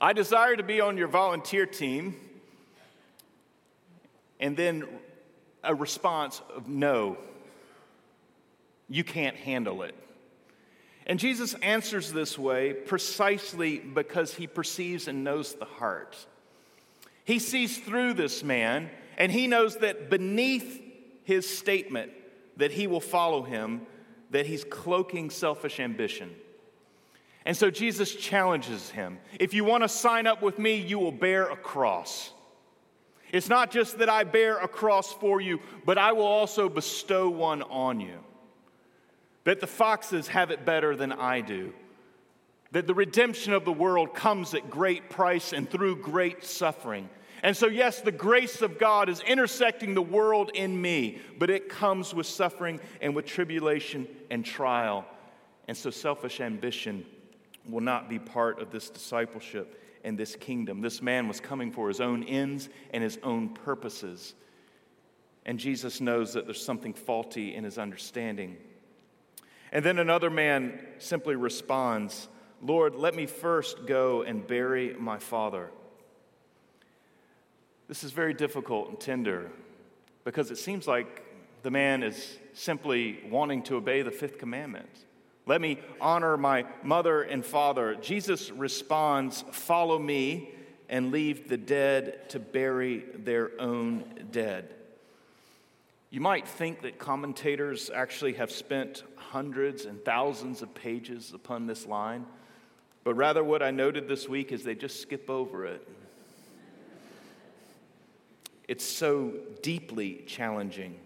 I 0.00 0.12
desire 0.12 0.56
to 0.56 0.64
be 0.64 0.80
on 0.80 0.96
your 0.96 1.08
volunteer 1.08 1.66
team, 1.66 2.16
and 4.40 4.56
then 4.56 4.84
a 5.62 5.76
response 5.76 6.42
of 6.54 6.68
no, 6.68 7.18
you 8.88 9.04
can't 9.04 9.36
handle 9.36 9.82
it. 9.82 9.94
And 11.10 11.18
Jesus 11.18 11.54
answers 11.54 12.12
this 12.12 12.38
way 12.38 12.72
precisely 12.72 13.80
because 13.80 14.32
he 14.32 14.46
perceives 14.46 15.08
and 15.08 15.24
knows 15.24 15.54
the 15.54 15.64
heart. 15.64 16.16
He 17.24 17.40
sees 17.40 17.78
through 17.78 18.14
this 18.14 18.44
man, 18.44 18.90
and 19.18 19.32
he 19.32 19.48
knows 19.48 19.78
that 19.78 20.08
beneath 20.08 20.80
his 21.24 21.48
statement 21.48 22.12
that 22.58 22.70
he 22.70 22.86
will 22.86 23.00
follow 23.00 23.42
him, 23.42 23.88
that 24.30 24.46
he's 24.46 24.62
cloaking 24.62 25.30
selfish 25.30 25.80
ambition. 25.80 26.30
And 27.44 27.56
so 27.56 27.72
Jesus 27.72 28.14
challenges 28.14 28.90
him 28.90 29.18
if 29.40 29.52
you 29.52 29.64
want 29.64 29.82
to 29.82 29.88
sign 29.88 30.28
up 30.28 30.42
with 30.42 30.60
me, 30.60 30.76
you 30.76 31.00
will 31.00 31.10
bear 31.10 31.50
a 31.50 31.56
cross. 31.56 32.32
It's 33.32 33.48
not 33.48 33.72
just 33.72 33.98
that 33.98 34.08
I 34.08 34.22
bear 34.22 34.58
a 34.58 34.68
cross 34.68 35.12
for 35.12 35.40
you, 35.40 35.58
but 35.84 35.98
I 35.98 36.12
will 36.12 36.22
also 36.22 36.68
bestow 36.68 37.28
one 37.28 37.62
on 37.62 37.98
you 37.98 38.20
that 39.44 39.60
the 39.60 39.66
foxes 39.66 40.28
have 40.28 40.50
it 40.50 40.64
better 40.64 40.94
than 40.94 41.12
I 41.12 41.40
do, 41.40 41.72
that 42.72 42.86
the 42.86 42.94
redemption 42.94 43.52
of 43.52 43.64
the 43.64 43.72
world 43.72 44.14
comes 44.14 44.54
at 44.54 44.70
great 44.70 45.10
price 45.10 45.52
and 45.52 45.68
through 45.68 45.96
great 45.96 46.44
suffering. 46.44 47.08
And 47.42 47.56
so, 47.56 47.66
yes, 47.66 48.00
the 48.02 48.12
grace 48.12 48.60
of 48.60 48.78
God 48.78 49.08
is 49.08 49.20
intersecting 49.20 49.94
the 49.94 50.02
world 50.02 50.50
in 50.54 50.80
me, 50.80 51.20
but 51.38 51.48
it 51.48 51.68
comes 51.70 52.14
with 52.14 52.26
suffering 52.26 52.80
and 53.00 53.14
with 53.14 53.24
tribulation 53.24 54.06
and 54.30 54.44
trial. 54.44 55.06
And 55.66 55.76
so, 55.76 55.90
selfish 55.90 56.40
ambition 56.40 57.06
will 57.66 57.80
not 57.80 58.08
be 58.08 58.18
part 58.18 58.60
of 58.60 58.70
this 58.70 58.90
discipleship 58.90 59.82
and 60.04 60.18
this 60.18 60.36
kingdom. 60.36 60.80
This 60.80 61.00
man 61.00 61.28
was 61.28 61.40
coming 61.40 61.70
for 61.70 61.88
his 61.88 62.00
own 62.00 62.24
ends 62.24 62.68
and 62.92 63.02
his 63.02 63.18
own 63.22 63.50
purposes. 63.50 64.34
And 65.46 65.58
Jesus 65.58 66.00
knows 66.00 66.34
that 66.34 66.44
there's 66.44 66.64
something 66.64 66.92
faulty 66.92 67.54
in 67.54 67.64
his 67.64 67.78
understanding. 67.78 68.56
And 69.72 69.84
then 69.84 69.98
another 69.98 70.30
man 70.30 70.80
simply 70.98 71.36
responds, 71.36 72.28
Lord, 72.62 72.94
let 72.94 73.14
me 73.14 73.26
first 73.26 73.86
go 73.86 74.22
and 74.22 74.46
bury 74.46 74.94
my 74.98 75.18
father. 75.18 75.70
This 77.88 78.04
is 78.04 78.12
very 78.12 78.34
difficult 78.34 78.88
and 78.88 79.00
tender 79.00 79.50
because 80.24 80.50
it 80.50 80.58
seems 80.58 80.86
like 80.86 81.24
the 81.62 81.70
man 81.70 82.02
is 82.02 82.38
simply 82.52 83.20
wanting 83.28 83.62
to 83.64 83.76
obey 83.76 84.02
the 84.02 84.10
fifth 84.10 84.38
commandment. 84.38 84.88
Let 85.46 85.60
me 85.60 85.78
honor 86.00 86.36
my 86.36 86.66
mother 86.82 87.22
and 87.22 87.44
father. 87.44 87.96
Jesus 87.96 88.50
responds, 88.50 89.44
Follow 89.50 89.98
me 89.98 90.50
and 90.88 91.10
leave 91.10 91.48
the 91.48 91.56
dead 91.56 92.28
to 92.30 92.38
bury 92.38 93.04
their 93.14 93.50
own 93.58 94.04
dead. 94.30 94.74
You 96.10 96.20
might 96.20 96.46
think 96.46 96.82
that 96.82 96.98
commentators 96.98 97.90
actually 97.94 98.34
have 98.34 98.50
spent 98.50 99.04
hundreds 99.30 99.84
and 99.84 100.04
thousands 100.04 100.60
of 100.60 100.74
pages 100.74 101.32
upon 101.32 101.66
this 101.66 101.86
line, 101.86 102.26
but 103.04 103.14
rather 103.14 103.44
what 103.44 103.62
I 103.62 103.70
noted 103.70 104.08
this 104.08 104.28
week 104.28 104.50
is 104.50 104.64
they 104.64 104.74
just 104.74 105.00
skip 105.00 105.30
over 105.30 105.66
it. 105.66 105.86
It's 108.66 108.84
so 108.84 109.32
deeply 109.62 110.24
challenging 110.26 110.96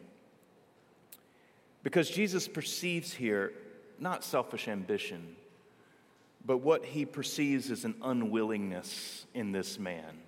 because 1.83 2.09
Jesus 2.09 2.49
perceives 2.49 3.13
here 3.13 3.53
not 3.99 4.25
selfish 4.25 4.69
ambition, 4.69 5.37
but 6.45 6.59
what 6.59 6.85
he 6.85 7.05
perceives 7.05 7.71
as 7.71 7.85
an 7.85 7.95
unwillingness 8.03 9.27
in 9.35 9.53
this 9.53 9.79
man. 9.79 10.19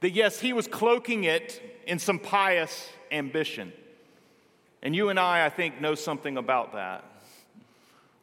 That 0.00 0.10
yes, 0.10 0.40
he 0.40 0.52
was 0.54 0.66
cloaking 0.66 1.24
it 1.24 1.60
in 1.86 1.98
some 1.98 2.18
pious 2.18 2.88
ambition. 3.10 3.72
And 4.82 4.94
you 4.94 5.10
and 5.10 5.18
I, 5.18 5.44
I 5.44 5.50
think, 5.50 5.80
know 5.80 5.94
something 5.94 6.36
about 6.36 6.72
that, 6.72 7.04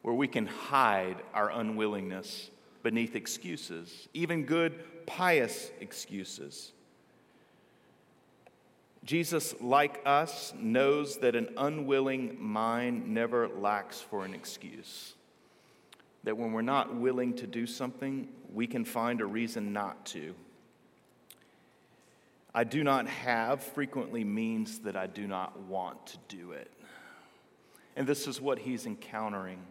where 0.06 0.14
we 0.14 0.28
can 0.28 0.46
hide 0.46 1.16
our 1.34 1.50
unwillingness 1.50 2.52
beneath 2.84 3.16
excuses, 3.16 4.08
even 4.14 4.46
good, 4.46 5.08
pious 5.08 5.72
excuses. 5.80 6.74
Jesus, 9.04 9.56
like 9.60 10.04
us, 10.06 10.54
knows 10.60 11.18
that 11.18 11.36
an 11.36 11.50
unwilling 11.58 12.38
mind 12.40 13.08
never 13.08 13.48
lacks 13.48 14.00
for 14.00 14.26
an 14.26 14.36
excuse. 14.36 15.16
That 16.24 16.38
when 16.38 16.54
we're 16.54 16.62
not 16.62 16.96
willing 16.96 17.34
to 17.38 17.48
do 17.48 17.66
something, 17.66 18.28
we 18.54 18.68
can 18.68 18.86
find 18.86 19.22
a 19.22 19.26
reason 19.26 19.74
not 19.74 20.06
to. 20.08 20.36
I 22.54 22.64
do 22.64 22.84
not 22.84 23.08
have 23.08 23.64
frequently 23.64 24.24
means 24.24 24.78
that 24.82 24.96
I 24.96 25.08
do 25.08 25.26
not 25.26 25.60
want 25.62 26.06
to 26.06 26.18
do 26.28 26.52
it. 26.52 26.70
And 27.96 28.06
this 28.06 28.28
is 28.28 28.40
what 28.40 28.60
he's 28.60 28.86
encountering. 28.86 29.62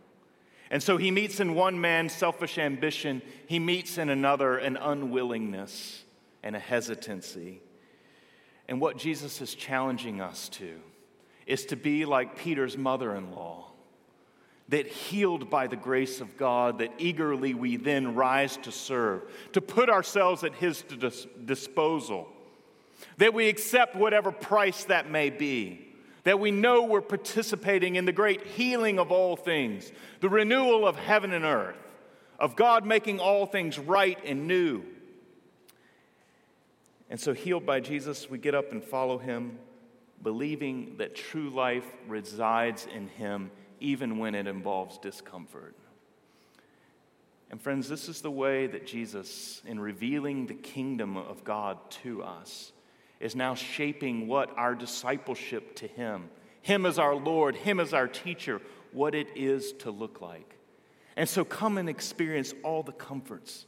And 0.75 0.83
so 0.83 0.97
he 0.97 1.13
meets 1.13 1.39
in 1.39 1.55
one 1.55 1.81
man 1.81 2.09
selfish 2.09 2.59
ambition, 2.59 3.23
he 3.47 3.61
meets 3.61 3.97
in 3.97 4.09
another 4.11 4.59
an 4.59 4.77
unwillingness 4.77 6.03
and 6.43 6.57
a 6.57 6.59
hesitancy. 6.59 7.61
And 8.67 8.81
what 8.81 8.97
Jesus 8.97 9.41
is 9.41 9.55
challenging 9.55 10.21
us 10.21 10.49
to 10.49 10.81
is 11.47 11.65
to 11.67 11.77
be 11.77 12.05
like 12.05 12.37
Peter's 12.37 12.77
mother 12.77 13.15
in 13.15 13.31
law, 13.31 13.71
that 14.69 14.89
healed 14.89 15.49
by 15.49 15.69
the 15.69 15.77
grace 15.77 16.21
of 16.21 16.37
God, 16.37 16.81
that 16.81 16.93
eagerly 16.99 17.55
we 17.55 17.77
then 17.77 18.17
rise 18.17 18.57
to 18.57 18.73
serve, 18.73 19.23
to 19.53 19.61
put 19.61 19.89
ourselves 19.89 20.43
at 20.43 20.57
his 20.57 20.83
disposal 21.45 22.27
that 23.19 23.33
we 23.33 23.49
accept 23.49 23.95
whatever 23.95 24.33
price 24.33 24.83
that 24.87 25.09
may 25.09 25.31
be, 25.31 25.94
that 26.25 26.41
we 26.41 26.51
know 26.51 26.83
we're 26.83 27.01
participating 27.01 27.97
in 27.97 28.07
the 28.07 28.13
great 28.13 28.47
healing 28.47 28.99
of 28.99 29.13
all 29.13 29.37
things, 29.37 29.93
the 30.21 30.29
renewal 30.29 30.87
of 30.87 30.97
heaven 30.97 31.33
and 31.33 31.45
earth, 31.45 31.77
of 32.39 32.57
God 32.57 32.85
making 32.85 33.21
all 33.21 33.47
things 33.47 33.79
right 33.79 34.19
and 34.25 34.49
new. 34.49 34.83
And 37.11 37.21
so, 37.21 37.35
healed 37.35 37.67
by 37.67 37.81
Jesus, 37.81 38.29
we 38.29 38.39
get 38.39 38.55
up 38.55 38.73
and 38.73 38.83
follow 38.83 39.19
him, 39.19 39.59
believing 40.23 40.97
that 40.99 41.15
true 41.15 41.51
life 41.51 41.85
resides 42.09 42.87
in 42.93 43.09
him, 43.09 43.51
even 43.79 44.19
when 44.19 44.35
it 44.35 44.47
involves 44.47 44.99
discomfort. 44.99 45.77
And 47.51 47.61
friends, 47.61 47.89
this 47.89 48.09
is 48.09 48.23
the 48.23 48.31
way 48.31 48.67
that 48.67 48.87
Jesus, 48.87 49.63
in 49.67 49.79
revealing 49.79 50.47
the 50.47 50.55
kingdom 50.55 51.17
of 51.17 51.45
God 51.45 51.79
to 52.03 52.23
us, 52.23 52.73
is 53.21 53.35
now 53.37 53.55
shaping 53.55 54.27
what 54.27 54.57
our 54.57 54.75
discipleship 54.75 55.77
to 55.77 55.87
Him, 55.87 56.29
Him 56.63 56.87
as 56.87 56.99
our 56.99 57.15
Lord, 57.15 57.57
Him 57.57 57.81
as 57.81 57.95
our 57.95 58.09
teacher, 58.09 58.61
what 58.93 59.15
it 59.15 59.29
is 59.35 59.73
to 59.81 59.91
look 59.91 60.21
like. 60.21 60.57
And 61.17 61.29
so 61.29 61.45
come 61.45 61.79
and 61.79 61.89
experience 61.89 62.55
all 62.63 62.83
the 62.83 62.93
comforts, 62.93 63.67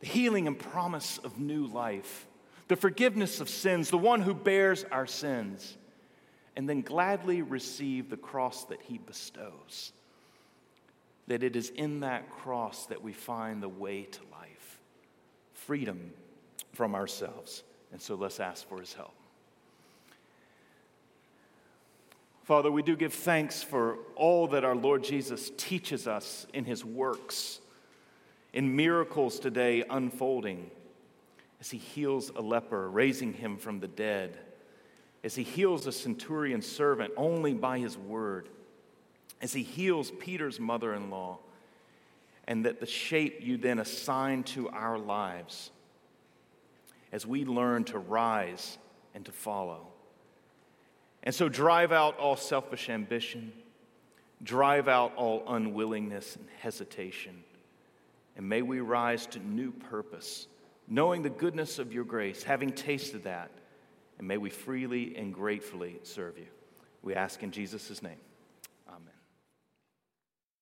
the 0.00 0.06
healing 0.06 0.46
and 0.46 0.58
promise 0.58 1.18
of 1.18 1.38
new 1.38 1.66
life, 1.66 2.26
the 2.68 2.76
forgiveness 2.76 3.40
of 3.40 3.48
sins, 3.48 3.90
the 3.90 3.98
one 3.98 4.20
who 4.20 4.34
bears 4.34 4.84
our 4.92 5.06
sins, 5.06 5.76
and 6.54 6.68
then 6.68 6.82
gladly 6.82 7.42
receive 7.42 8.10
the 8.10 8.16
cross 8.16 8.64
that 8.64 8.80
He 8.82 8.98
bestows 8.98 9.92
that 11.28 11.42
it 11.42 11.56
is 11.56 11.70
in 11.70 12.00
that 12.00 12.30
cross 12.30 12.86
that 12.86 13.02
we 13.02 13.12
find 13.12 13.62
the 13.62 13.68
way 13.68 14.04
to 14.04 14.20
life, 14.32 14.78
freedom 15.52 16.12
from 16.72 16.94
ourselves. 16.94 17.62
And 17.96 18.02
so 18.02 18.14
let's 18.14 18.40
ask 18.40 18.68
for 18.68 18.78
his 18.78 18.92
help. 18.92 19.14
Father, 22.44 22.70
we 22.70 22.82
do 22.82 22.94
give 22.94 23.14
thanks 23.14 23.62
for 23.62 23.96
all 24.16 24.48
that 24.48 24.66
our 24.66 24.74
Lord 24.74 25.02
Jesus 25.02 25.50
teaches 25.56 26.06
us 26.06 26.46
in 26.52 26.66
his 26.66 26.84
works, 26.84 27.58
in 28.52 28.76
miracles 28.76 29.40
today 29.40 29.82
unfolding 29.88 30.70
as 31.58 31.70
he 31.70 31.78
heals 31.78 32.30
a 32.36 32.42
leper, 32.42 32.90
raising 32.90 33.32
him 33.32 33.56
from 33.56 33.80
the 33.80 33.88
dead, 33.88 34.36
as 35.24 35.34
he 35.34 35.42
heals 35.42 35.86
a 35.86 35.92
centurion 35.92 36.60
servant 36.60 37.14
only 37.16 37.54
by 37.54 37.78
his 37.78 37.96
word 37.96 38.50
as 39.40 39.54
he 39.54 39.62
heals 39.62 40.10
Peter's 40.10 40.60
mother 40.60 40.92
in 40.92 41.08
law, 41.08 41.38
and 42.46 42.66
that 42.66 42.78
the 42.78 42.84
shape 42.84 43.38
you 43.40 43.56
then 43.56 43.78
assign 43.78 44.42
to 44.42 44.68
our 44.68 44.98
lives 44.98 45.70
as 47.12 47.26
we 47.26 47.44
learn 47.44 47.84
to 47.84 47.98
rise 47.98 48.78
and 49.14 49.24
to 49.24 49.32
follow. 49.32 49.88
And 51.22 51.34
so, 51.34 51.48
drive 51.48 51.92
out 51.92 52.18
all 52.18 52.36
selfish 52.36 52.88
ambition, 52.88 53.52
drive 54.42 54.86
out 54.88 55.14
all 55.16 55.42
unwillingness 55.48 56.36
and 56.36 56.46
hesitation, 56.60 57.42
and 58.36 58.48
may 58.48 58.62
we 58.62 58.80
rise 58.80 59.26
to 59.28 59.38
new 59.40 59.72
purpose, 59.72 60.46
knowing 60.86 61.22
the 61.22 61.30
goodness 61.30 61.78
of 61.78 61.92
your 61.92 62.04
grace, 62.04 62.42
having 62.42 62.70
tasted 62.70 63.24
that, 63.24 63.50
and 64.18 64.28
may 64.28 64.36
we 64.36 64.50
freely 64.50 65.16
and 65.16 65.34
gratefully 65.34 65.98
serve 66.02 66.38
you. 66.38 66.46
We 67.02 67.14
ask 67.14 67.42
in 67.42 67.50
Jesus' 67.50 68.02
name. 68.02 68.20